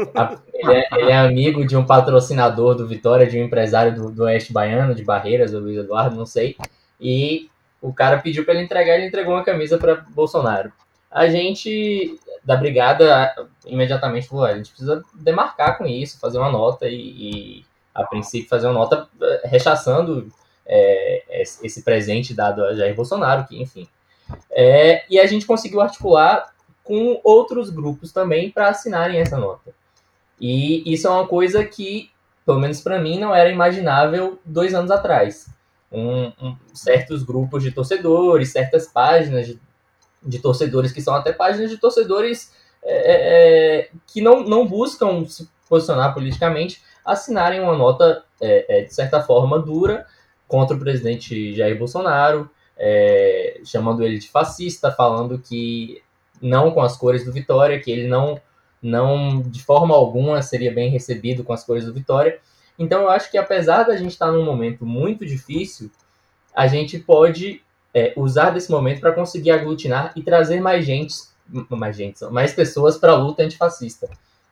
[0.54, 4.22] Ele é, ele é, amigo de um patrocinador do Vitória, de um empresário do, do
[4.24, 6.56] Oeste Baiano, de Barreiras, do Luiz Eduardo, não sei.
[7.00, 10.72] E o cara pediu para ele entregar, ele entregou uma camisa para Bolsonaro.
[11.10, 13.34] A gente da brigada
[13.66, 17.64] imediatamente falou: a gente precisa demarcar com isso, fazer uma nota e, e
[17.94, 20.32] a princípio fazer uma nota eh, rechaçando
[20.66, 23.86] é, esse presente dado a Jair Bolsonaro, que enfim.
[24.50, 26.52] É, e a gente conseguiu articular
[26.82, 29.74] com outros grupos também para assinarem essa nota.
[30.40, 32.10] E isso é uma coisa que,
[32.44, 35.48] pelo menos para mim, não era imaginável dois anos atrás.
[35.90, 39.60] Um, um, certos grupos de torcedores, certas páginas de,
[40.22, 42.50] de, torcedores que são até páginas de torcedores
[42.82, 48.84] é, é, é que não, não buscam se posicionar politicamente, assinarem uma nota, é, é,
[48.84, 50.06] de certa forma, dura
[50.52, 56.02] contra o presidente Jair Bolsonaro, é, chamando ele de fascista, falando que
[56.42, 58.38] não com as cores do Vitória, que ele não,
[58.82, 62.38] não de forma alguma seria bem recebido com as cores do Vitória.
[62.78, 65.90] Então eu acho que apesar da gente estar num momento muito difícil,
[66.54, 67.62] a gente pode
[67.94, 71.14] é, usar desse momento para conseguir aglutinar e trazer mais gente,
[71.70, 74.06] mais gente, mais pessoas para a luta antifascista.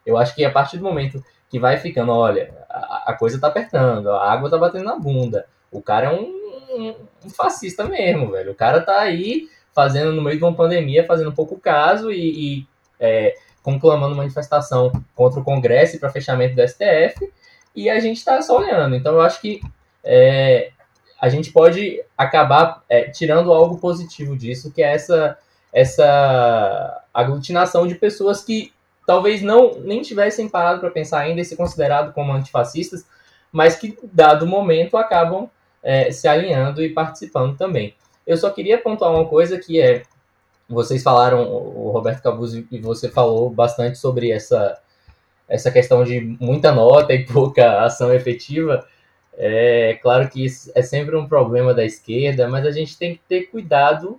[0.07, 3.49] Eu acho que a partir do momento que vai ficando, olha, a, a coisa está
[3.49, 8.53] apertando, a água está batendo na bunda, o cara é um, um, fascista mesmo, velho.
[8.53, 12.67] O cara tá aí fazendo, no meio de uma pandemia, fazendo pouco caso e, e
[12.99, 17.33] é, conclamando manifestação contra o Congresso e para fechamento do STF,
[17.75, 18.97] e a gente está só olhando.
[18.97, 19.61] Então eu acho que
[20.03, 20.73] é,
[21.21, 25.39] a gente pode acabar é, tirando algo positivo disso, que é essa,
[25.73, 28.73] essa aglutinação de pessoas que
[29.07, 33.05] talvez não nem tivessem parado para pensar ainda e se considerado como antifascistas,
[33.53, 35.51] mas que, dado o momento, acabam
[35.83, 37.95] é, se alinhando e participando também.
[38.27, 40.03] Eu só queria pontuar uma coisa que é,
[40.69, 44.79] vocês falaram, o Roberto Cabuzzi e você falou bastante sobre essa,
[45.49, 48.87] essa questão de muita nota e pouca ação efetiva.
[49.35, 53.23] É claro que isso é sempre um problema da esquerda, mas a gente tem que
[53.29, 54.19] ter cuidado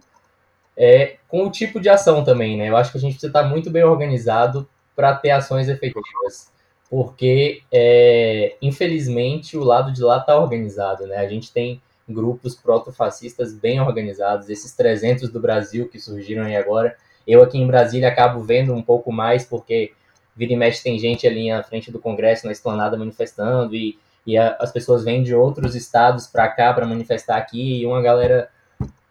[0.75, 2.69] é, com o tipo de ação também, né?
[2.69, 6.51] Eu acho que a gente precisa estar muito bem organizado para ter ações efetivas
[6.91, 11.15] porque é, infelizmente o lado de lá está organizado, né?
[11.15, 16.97] A gente tem grupos protofascistas bem organizados, esses 300 do Brasil que surgiram aí agora.
[17.25, 19.93] Eu aqui em Brasília acabo vendo um pouco mais porque
[20.35, 24.37] vira e mexe tem gente ali na frente do Congresso, na esplanada, manifestando, e, e
[24.37, 28.49] a, as pessoas vêm de outros estados para cá para manifestar aqui, e uma galera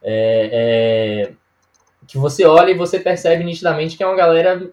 [0.03, 1.33] é, é,
[2.07, 4.71] que você olha e você percebe nitidamente que é uma galera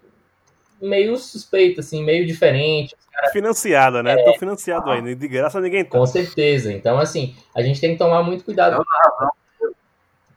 [0.82, 2.96] meio suspeita, assim, meio diferente.
[3.12, 3.32] Cara...
[3.32, 4.14] Financiada, né?
[4.14, 5.98] É, Tô financiado aí, de graça ninguém tá.
[5.98, 6.72] Com certeza.
[6.72, 8.84] Então, assim, a gente tem que tomar muito cuidado.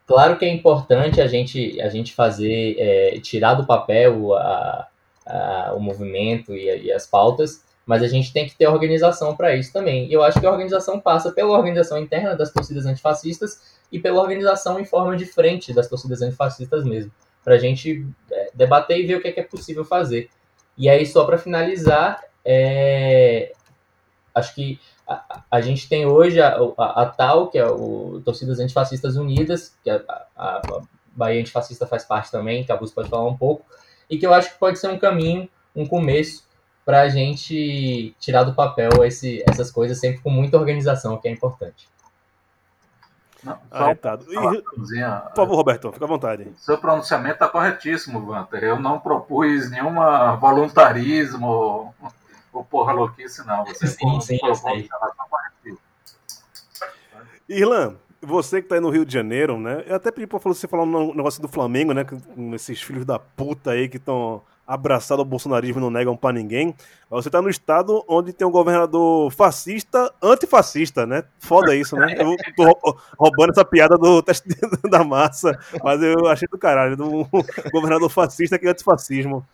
[0.07, 4.89] Claro que é importante a gente, a gente fazer, é, tirar do papel a,
[5.25, 9.55] a, o movimento e, e, as pautas, mas a gente tem que ter organização para
[9.55, 10.09] isso também.
[10.09, 14.21] E eu acho que a organização passa pela organização interna das torcidas antifascistas e pela
[14.21, 17.13] organização em forma de frente das torcidas antifascistas mesmo,
[17.45, 20.29] para a gente é, debater e ver o que é, que é possível fazer.
[20.77, 23.53] E aí, só para finalizar, é,
[24.35, 28.61] acho que a, a, gente tem hoje a, a, a, TAL, que é o Torcidas
[28.61, 30.03] Antifascistas Unidas, que a,
[30.37, 30.63] a,
[31.13, 33.65] Bahia Antifascista faz parte também, que a Bus pode falar um pouco,
[34.09, 36.49] e que eu acho que pode ser um caminho, um começo,
[36.85, 41.31] para a gente tirar do papel esse, essas coisas sempre com muita organização, que é
[41.31, 41.89] importante.
[43.43, 44.27] Não, Arretado.
[44.29, 46.47] E, por favor, Roberto, fica à vontade.
[46.57, 48.63] Seu pronunciamento está corretíssimo, Walter.
[48.63, 51.95] Eu não propus nenhuma voluntarismo
[52.53, 53.65] ou porra louquice, não.
[53.65, 54.89] Você sim, sim, eu sei.
[57.49, 59.83] Irlan, você que tá aí no Rio de Janeiro, né?
[59.87, 62.05] Eu até pedi pra você falar um negócio do Flamengo, né?
[62.05, 66.73] Com esses filhos da puta aí que estão abraçados ao bolsonarismo não negam pra ninguém.
[67.11, 71.25] Você tá no estado onde tem um governador fascista, antifascista, né?
[71.41, 72.15] Foda isso, né?
[72.17, 74.49] Eu tô roubando essa piada do teste
[74.89, 77.27] da massa, mas eu achei do caralho, do
[77.73, 79.45] governador fascista que é antifascismo.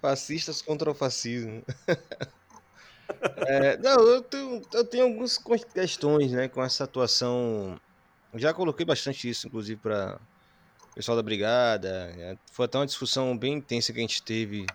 [0.00, 1.64] Fascistas contra o fascismo.
[3.48, 5.38] é, não, eu tenho, eu tenho algumas
[5.74, 7.80] questões né, com essa atuação.
[8.36, 10.20] Já coloquei bastante isso, inclusive, para
[11.00, 12.14] pessoal da Brigada.
[12.18, 14.66] É, foi até uma discussão bem intensa que a gente teve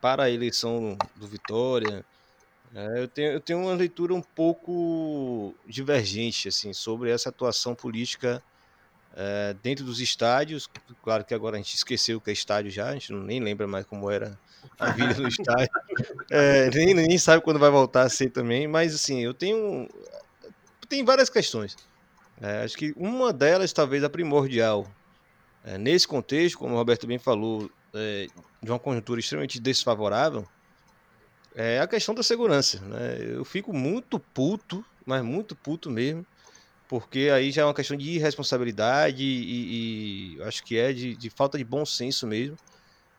[0.00, 2.02] para a eleição do Vitória.
[2.74, 8.42] É, eu, tenho, eu tenho uma leitura um pouco divergente assim, sobre essa atuação política
[9.14, 10.66] é, dentro dos estádios.
[11.02, 13.66] Claro que agora a gente esqueceu que é estádio já, a gente não, nem lembra
[13.66, 14.38] mais como era
[14.80, 15.68] a vida no estádio.
[16.30, 19.86] É, nem, nem sabe quando vai voltar a ser também, mas assim, eu tenho.
[20.88, 21.76] Tem várias questões.
[22.40, 24.86] É, acho que uma delas, talvez a primordial,
[25.66, 28.28] é, nesse contexto, como o Roberto bem falou, é,
[28.62, 30.48] de uma conjuntura extremamente desfavorável,
[31.54, 32.80] é a questão da segurança.
[32.80, 33.34] Né?
[33.34, 36.24] Eu fico muito puto, mas muito puto mesmo,
[36.88, 41.28] porque aí já é uma questão de irresponsabilidade e, e acho que é de, de
[41.28, 42.56] falta de bom senso mesmo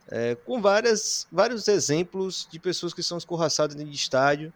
[0.09, 4.53] é, com várias, vários exemplos de pessoas que são escorraçadas dentro de estádio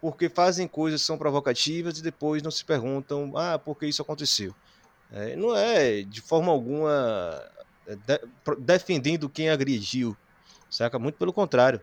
[0.00, 4.02] porque fazem coisas que são provocativas e depois não se perguntam, ah, por que isso
[4.02, 4.54] aconteceu?
[5.12, 7.42] É, não é de forma alguma
[7.86, 8.20] é, de,
[8.58, 10.16] defendendo quem agrediu,
[10.68, 10.98] saca?
[10.98, 11.80] Muito pelo contrário.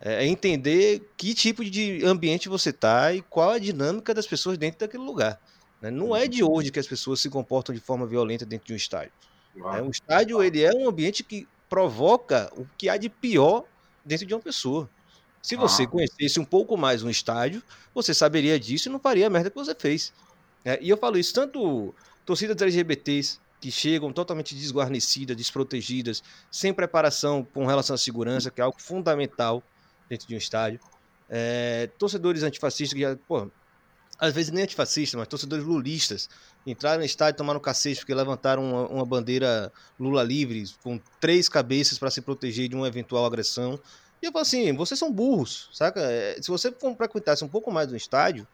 [0.00, 4.58] É, é entender que tipo de ambiente você está e qual a dinâmica das pessoas
[4.58, 5.40] dentro daquele lugar.
[5.80, 5.90] Né?
[5.90, 8.76] Não é de hoje que as pessoas se comportam de forma violenta dentro de um
[8.76, 9.12] estádio.
[9.56, 13.64] É, um estádio ele é um ambiente que provoca o que há de pior
[14.04, 14.88] dentro de uma pessoa.
[15.42, 15.86] Se você ah.
[15.86, 17.62] conhecesse um pouco mais um estádio,
[17.94, 20.12] você saberia disso e não faria a merda que você fez.
[20.64, 21.94] É, e eu falo isso tanto
[22.24, 28.64] torcidas LGBTs que chegam totalmente desguarnecidas, desprotegidas, sem preparação com relação à segurança, que é
[28.64, 29.62] algo fundamental
[30.08, 30.80] dentro de um estádio.
[31.30, 33.50] É, torcedores antifascistas que já, pô,
[34.18, 36.28] às vezes nem antifascistas, mas torcedores lulistas,
[36.66, 41.48] entraram no estádio e tomaram cacete porque levantaram uma, uma bandeira Lula livre com três
[41.48, 43.80] cabeças para se proteger de uma eventual agressão.
[44.22, 46.00] E eu falo assim, vocês são burros, saca?
[46.00, 48.46] É, se você frequentasse um pouco mais do estádio,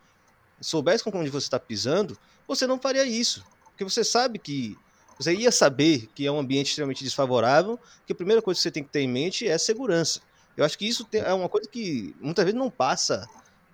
[0.61, 3.45] soubesse com onde você está pisando, você não faria isso.
[3.81, 4.77] Porque você sabe que
[5.19, 8.71] você ia saber que é um ambiente extremamente desfavorável, que a primeira coisa que você
[8.71, 10.21] tem que ter em mente é segurança.
[10.55, 13.27] Eu acho que isso é uma coisa que muitas vezes não passa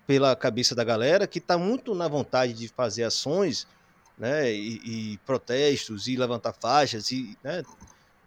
[0.06, 3.66] pela cabeça da galera que está muito na vontade de fazer ações
[4.16, 7.64] né, e, e protestos e levantar faixas e né,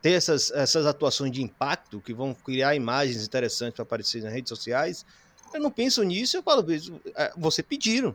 [0.01, 4.49] ter essas, essas atuações de impacto que vão criar imagens interessantes para aparecer nas redes
[4.49, 5.05] sociais.
[5.53, 6.65] Eu não penso nisso, eu falo,
[7.15, 8.13] é, você pediram.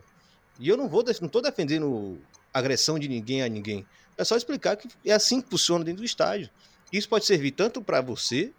[0.59, 2.19] E eu não vou, não estou defendendo
[2.59, 3.85] agressão de ninguém a ninguém.
[4.17, 6.49] É só explicar que é assim que funciona dentro do estádio.
[6.91, 8.53] Isso pode servir tanto para você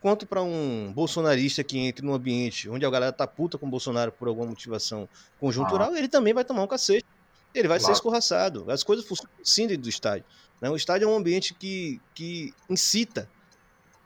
[0.00, 3.70] quanto para um bolsonarista que entre num ambiente onde a galera tá puta com o
[3.70, 5.08] Bolsonaro por alguma motivação
[5.40, 5.98] conjuntural, ah.
[5.98, 7.06] ele também vai tomar um cacete.
[7.54, 7.92] Ele vai claro.
[7.92, 8.70] ser escorraçado.
[8.70, 10.24] As coisas funcionam sim dentro do estádio.
[10.60, 10.68] Né?
[10.68, 13.28] O estádio é um ambiente que, que incita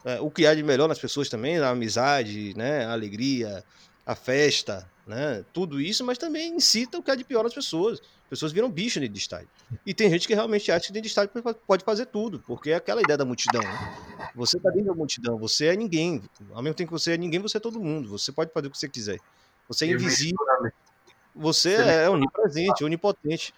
[0.04, 2.84] é, o que há de melhor nas pessoas também, a amizade, né?
[2.84, 3.64] a alegria,
[4.06, 5.44] a festa, né?
[5.52, 8.00] tudo isso, mas também incita o que há de pior nas pessoas.
[8.32, 9.48] Pessoas viram bicho dentro de estádio.
[9.84, 11.30] E tem gente que realmente acha que dentro de estádio
[11.66, 13.60] pode fazer tudo, porque é aquela ideia da multidão.
[13.60, 14.30] Né?
[14.34, 16.22] Você tá dentro da multidão, você é ninguém.
[16.54, 18.08] Ao mesmo tempo que você é ninguém, você é todo mundo.
[18.08, 19.18] Você pode fazer o que você quiser.
[19.68, 20.38] Você é invisível.
[21.34, 23.52] Você é onipresente, onipotente.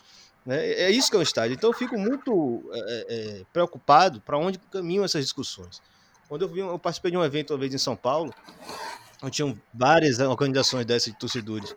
[0.45, 0.72] Né?
[0.72, 1.55] É isso que é o estádio.
[1.55, 5.81] Então eu fico muito é, é, preocupado para onde caminham essas discussões.
[6.29, 8.35] Quando eu, vi, eu participei de um evento uma vez em São Paulo,
[9.22, 11.77] onde tinham várias organizações dessas de torcedores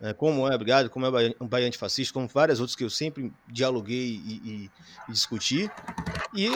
[0.00, 3.32] é, como é Obrigado, como é o Bahia Antifascista, como várias outras que eu sempre
[3.48, 4.70] dialoguei e, e,
[5.08, 5.70] e discuti.
[6.34, 6.48] E,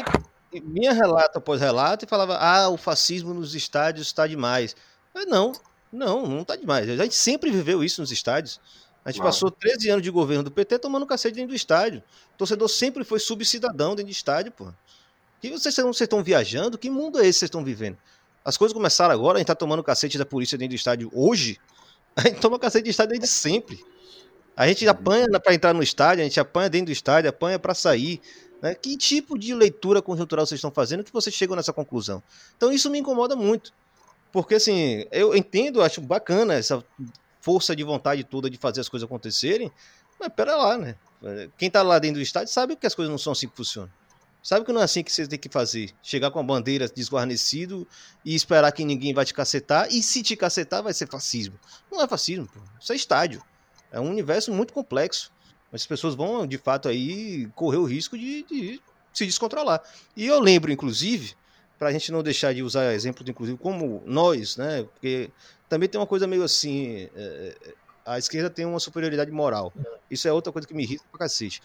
[0.52, 4.76] e vinha relato após relato e falava: ah, o fascismo nos estádios está demais.
[5.12, 5.52] Mas não,
[5.92, 6.88] não, não está demais.
[6.88, 8.60] A gente sempre viveu isso nos estádios.
[9.04, 12.02] A gente passou 13 anos de governo do PT tomando cacete dentro do estádio.
[12.34, 14.72] O torcedor sempre foi subcidadão dentro do estádio, pô.
[15.40, 16.78] Que vocês, vocês estão viajando?
[16.78, 17.98] Que mundo é esse que vocês estão vivendo?
[18.44, 21.58] As coisas começaram agora, a gente tá tomando cacete da polícia dentro do estádio hoje.
[22.16, 23.82] A gente toma cacete de estádio desde sempre.
[24.56, 27.74] A gente apanha para entrar no estádio, a gente apanha dentro do estádio, apanha para
[27.74, 28.20] sair.
[28.60, 28.74] Né?
[28.74, 32.22] Que tipo de leitura conjuntural vocês estão fazendo que vocês chegam nessa conclusão?
[32.56, 33.72] Então isso me incomoda muito.
[34.30, 36.84] Porque assim, eu entendo, acho bacana essa
[37.40, 39.70] força de vontade toda de fazer as coisas acontecerem,
[40.18, 40.96] mas pera lá, né?
[41.58, 43.90] Quem tá lá dentro do estádio sabe que as coisas não são assim que funcionam.
[44.42, 45.90] Sabe que não é assim que você tem que fazer.
[46.02, 47.86] Chegar com a bandeira desguarnecido
[48.24, 49.88] e esperar que ninguém vai te cacetar.
[49.90, 51.58] E se te cacetar, vai ser fascismo.
[51.90, 52.60] Não é fascismo, pô.
[52.80, 53.42] Isso é estádio.
[53.92, 55.30] É um universo muito complexo.
[55.72, 58.82] As pessoas vão, de fato, aí correr o risco de, de
[59.12, 59.80] se descontrolar.
[60.16, 61.34] E eu lembro, inclusive,
[61.78, 64.82] para a gente não deixar de usar exemplo, inclusive, como nós, né?
[64.82, 65.30] Porque
[65.68, 67.08] também tem uma coisa meio assim.
[67.14, 67.74] É, é
[68.04, 69.72] a esquerda tem uma superioridade moral.
[70.10, 71.62] Isso é outra coisa que me irrita pra cacete.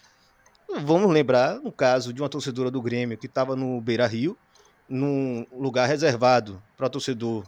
[0.70, 4.36] Vamos lembrar um caso de uma torcedora do Grêmio que estava no Beira Rio,
[4.86, 7.44] num lugar reservado para torcedor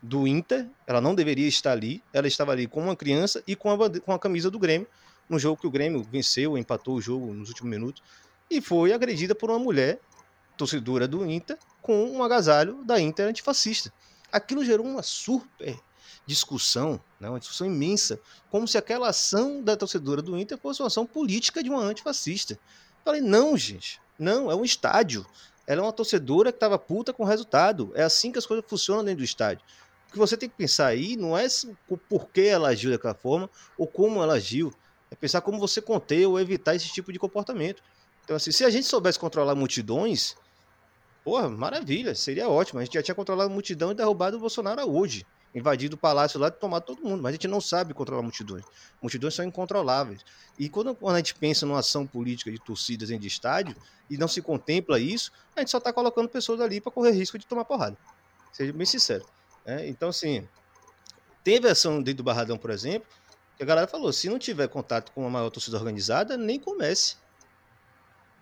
[0.00, 0.68] do Inter.
[0.86, 2.02] Ela não deveria estar ali.
[2.12, 4.86] Ela estava ali com uma criança e com a, com a camisa do Grêmio,
[5.28, 8.00] no jogo que o Grêmio venceu, empatou o jogo nos últimos minutos.
[8.48, 9.98] E foi agredida por uma mulher,
[10.56, 13.92] torcedora do Inter, com um agasalho da Inter antifascista.
[14.30, 15.76] Aquilo gerou uma super
[16.26, 18.20] discussão, né, uma discussão imensa,
[18.50, 22.58] como se aquela ação da torcedora do Inter fosse uma ação política de uma antifascista.
[23.04, 25.26] Falei, não, gente, não, é um estádio.
[25.66, 27.92] Ela é uma torcedora que estava puta com o resultado.
[27.94, 29.64] É assim que as coisas funcionam dentro do estádio.
[30.08, 31.46] O que você tem que pensar aí não é
[31.88, 34.72] o porquê ela agiu daquela forma ou como ela agiu.
[35.10, 37.82] É pensar como você conter ou evitar esse tipo de comportamento.
[38.24, 40.36] Então, assim, se a gente soubesse controlar multidões,
[41.24, 42.80] porra, maravilha, seria ótimo.
[42.80, 46.40] A gente já tinha controlado a multidão e derrubado o Bolsonaro hoje invadido o palácio
[46.40, 47.22] lá e tomar todo mundo.
[47.22, 48.64] Mas a gente não sabe controlar multidões.
[49.00, 50.24] Multidões são incontroláveis.
[50.58, 53.76] E quando, quando a gente pensa numa ação política de torcidas em de estádio
[54.08, 57.38] e não se contempla isso, a gente só está colocando pessoas ali para correr risco
[57.38, 57.96] de tomar porrada.
[58.52, 59.24] Seja bem sincero.
[59.64, 60.46] É, então, assim,
[61.44, 63.08] teve ação dentro do Barradão, por exemplo,
[63.56, 67.16] que a galera falou: se não tiver contato com uma maior torcida organizada, nem comece.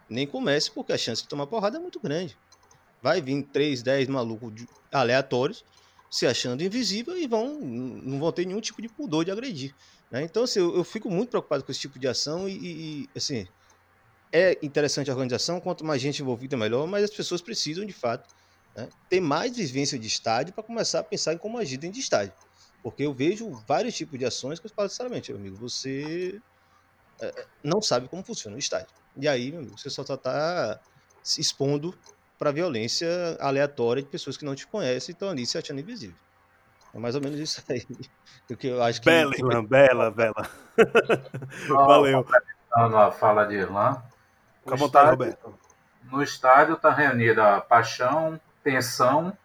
[0.08, 2.36] Nem comece, porque a chance de tomar porrada é muito grande.
[3.00, 5.64] Vai vir 3, 10 malucos aleatórios
[6.10, 9.74] se achando invisível e vão não vão ter nenhum tipo de pudor de agredir.
[10.10, 10.22] Né?
[10.22, 13.46] Então, assim, eu, eu, fico muito preocupado com esse tipo de ação e, e, assim,
[14.32, 18.28] é interessante a organização, quanto mais gente envolvida, melhor, mas as pessoas precisam, de fato,
[18.74, 22.00] né, ter mais vivência de estádio para começar a pensar em como agir dentro de
[22.00, 22.32] estádio.
[22.82, 26.40] Porque eu vejo vários tipos de ações que eu falo sinceramente, meu amigo, você
[27.20, 28.88] é não sabe como funciona o estádio.
[29.16, 30.80] E aí, meu amigo, você só está
[31.22, 31.96] se expondo
[32.40, 36.16] para violência aleatória de pessoas que não te conhecem e estão ali se achando invisível.
[36.94, 37.86] É mais ou menos isso aí.
[38.50, 39.10] O que eu acho que...
[39.10, 40.50] Bela, Irlan, bela, bela.
[41.68, 42.26] Valeu.
[42.72, 44.02] A fala de Irlan.
[44.62, 45.58] Fica à vontade, Roberto.
[46.10, 49.36] No estádio está reunida paixão, tensão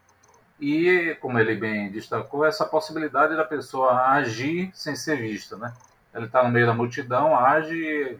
[0.57, 5.73] e, como ele bem destacou, essa possibilidade da pessoa agir sem ser vista, né?
[6.13, 8.17] Ele está no meio da multidão, age,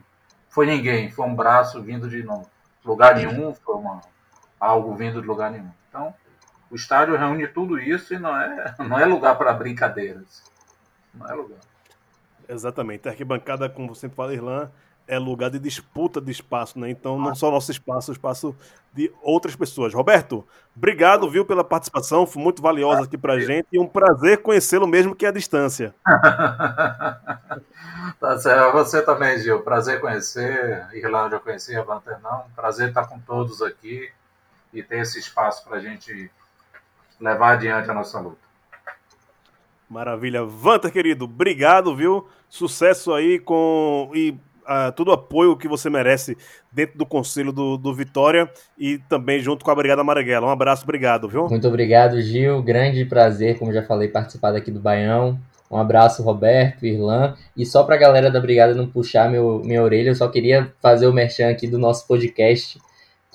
[0.50, 2.22] foi ninguém, foi um braço vindo de
[2.84, 4.02] lugar nenhum, foi uma,
[4.60, 5.70] algo vindo de lugar nenhum.
[5.88, 6.14] Então,
[6.70, 10.44] o estádio reúne tudo isso e não é, não é lugar para brincadeiras.
[11.14, 11.58] Não é lugar.
[12.48, 13.08] Exatamente.
[13.08, 14.70] A arquibancada, como você fala, Irlã,
[15.08, 16.90] é lugar de disputa de espaço, né?
[16.90, 18.56] Então, não só nosso espaço, o espaço
[18.92, 19.94] de outras pessoas.
[19.94, 20.44] Roberto,
[20.76, 25.14] obrigado, viu, pela participação, foi muito valiosa aqui pra gente e um prazer conhecê-lo mesmo
[25.14, 25.94] que à distância.
[28.18, 28.72] tá certo.
[28.72, 29.60] Você também, Gil.
[29.60, 30.86] Prazer conhecer.
[30.92, 32.44] Irlanda eu conheci, a Vanter não.
[32.56, 34.10] Prazer estar com todos aqui
[34.78, 36.30] e ter esse espaço para a gente
[37.20, 38.46] levar adiante a nossa luta.
[39.88, 40.44] Maravilha.
[40.44, 42.28] Vanta, querido, obrigado, viu?
[42.48, 44.30] Sucesso aí com e
[44.64, 46.36] uh, todo o apoio que você merece
[46.70, 50.46] dentro do Conselho do, do Vitória e também junto com a Brigada Marighella.
[50.46, 51.48] Um abraço, obrigado, viu?
[51.48, 52.62] Muito obrigado, Gil.
[52.62, 55.38] Grande prazer, como já falei, participar daqui do Baião.
[55.70, 57.34] Um abraço, Roberto, Irlan.
[57.56, 61.06] E só pra galera da Brigada não puxar meu, minha orelha, eu só queria fazer
[61.06, 62.78] o merchan aqui do nosso podcast,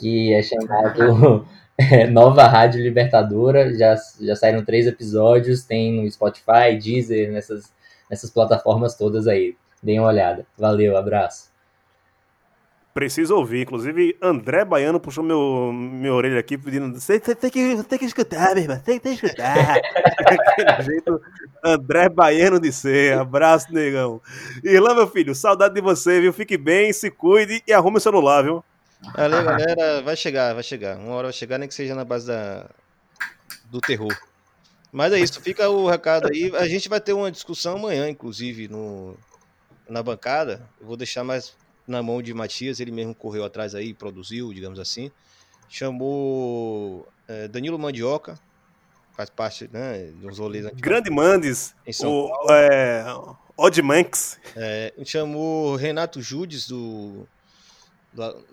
[0.01, 1.45] que é chamado
[1.77, 3.71] é, Nova Rádio Libertadora.
[3.77, 7.71] Já, já saíram três episódios, tem no Spotify, Deezer, nessas,
[8.09, 9.55] nessas plataformas todas aí.
[9.81, 10.45] Deem uma olhada.
[10.57, 11.51] Valeu, abraço.
[12.93, 13.61] Preciso ouvir.
[13.61, 16.99] Inclusive, André Baiano puxou meu, minha orelha aqui pedindo.
[16.99, 18.79] Você tem que, tem que escutar, meu irmão.
[18.79, 19.55] Tem, tem que escutar.
[20.25, 21.21] Daquele jeito,
[21.63, 23.17] André Baiano de ser.
[23.17, 24.19] Abraço, negão.
[24.63, 26.33] Irlã, meu filho, saudade de você, viu?
[26.33, 28.63] Fique bem, se cuide e arrume o celular, viu?
[29.15, 30.01] Valeu, galera.
[30.01, 30.97] Vai chegar, vai chegar.
[30.97, 32.69] Uma hora vai chegar, nem que seja na base da...
[33.65, 34.15] do terror.
[34.91, 36.53] Mas é isso, fica o recado aí.
[36.55, 39.15] A gente vai ter uma discussão amanhã, inclusive, no,
[39.87, 40.67] na bancada.
[40.79, 41.55] Eu vou deixar mais
[41.87, 45.09] na mão de Matias, ele mesmo correu atrás aí, produziu, digamos assim.
[45.69, 48.37] Chamou é, Danilo Mandioca,
[49.15, 50.81] faz parte né, dos rolês aqui.
[50.81, 53.05] Grande Mandes, Em São o é,
[53.57, 54.37] Odd Manx.
[54.55, 57.25] É, chamou Renato Judes do,
[58.11, 58.43] do-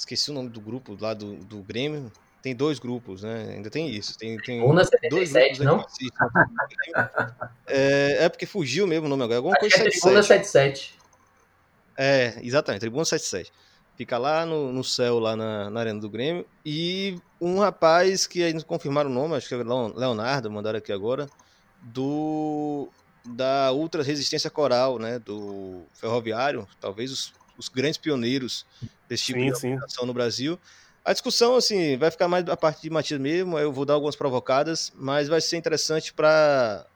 [0.00, 2.10] Esqueci o nome do grupo lá do, do Grêmio.
[2.40, 3.52] Tem dois grupos, né?
[3.54, 4.16] Ainda tem isso.
[4.16, 7.50] Tem, tem Una dois 77, grupos não?
[7.68, 9.36] É, é porque fugiu mesmo o nome agora.
[9.36, 10.94] Alguma Acho coisa é Tribuna 77.
[10.94, 10.98] 77.
[11.98, 13.52] É, exatamente, Tribuna 77.
[13.94, 16.46] Fica lá no, no céu, lá na, na Arena do Grêmio.
[16.64, 20.92] E um rapaz que ainda confirmaram o nome, acho que é Leon- Leonardo, mandaram aqui
[20.94, 21.28] agora,
[21.82, 22.88] do
[23.22, 25.18] da Ultra Resistência Coral, né?
[25.18, 28.66] Do Ferroviário, talvez os, os grandes pioneiros
[29.08, 30.58] desse tipo Sim, de organização no Brasil.
[31.04, 34.16] A discussão, assim, vai ficar mais a parte de Matias mesmo, eu vou dar algumas
[34.16, 36.86] provocadas, mas vai ser interessante para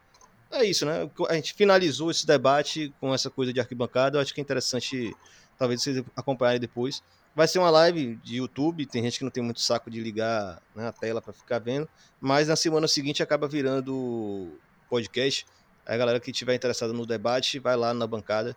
[0.54, 1.10] é isso, né?
[1.28, 4.16] A gente finalizou esse debate com essa coisa de arquibancada.
[4.16, 5.12] Eu acho que é interessante,
[5.58, 7.02] talvez vocês acompanharem depois.
[7.34, 8.86] Vai ser uma live de YouTube.
[8.86, 11.88] Tem gente que não tem muito saco de ligar né, a tela para ficar vendo.
[12.20, 14.56] Mas na semana seguinte acaba virando
[14.88, 15.44] podcast.
[15.84, 18.56] A galera que estiver interessada no debate, vai lá na bancada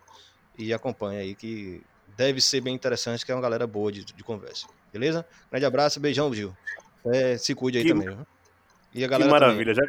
[0.55, 1.81] e acompanha aí, que
[2.17, 4.67] deve ser bem interessante, que é uma galera boa de, de conversa.
[4.91, 5.25] Beleza?
[5.51, 6.55] Grande abraço, beijão, Gil.
[7.05, 8.07] É, se cuide aí Que- também.
[8.09, 8.17] viu?
[8.93, 9.73] E a Que galera maravilha.
[9.73, 9.83] Já,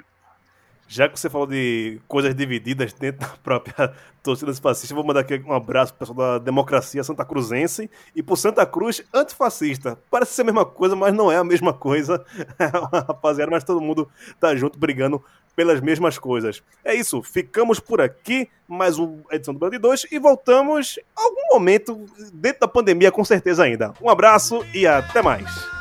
[0.86, 5.42] já que você falou de coisas divididas dentro da própria torcida fascista, vou mandar aqui
[5.46, 9.98] um abraço pro pessoal da Democracia Santa Cruzense e pro Santa Cruz antifascista.
[10.10, 12.24] Parece ser a mesma coisa, mas não é a mesma coisa,
[13.06, 14.08] rapaziada, mas todo mundo
[14.38, 15.22] tá junto brigando
[15.58, 16.62] pelas mesmas coisas.
[16.84, 22.06] É isso, ficamos por aqui, mais uma edição do Band 2 e voltamos algum momento
[22.32, 23.92] dentro da pandemia, com certeza ainda.
[24.00, 25.77] Um abraço e até mais.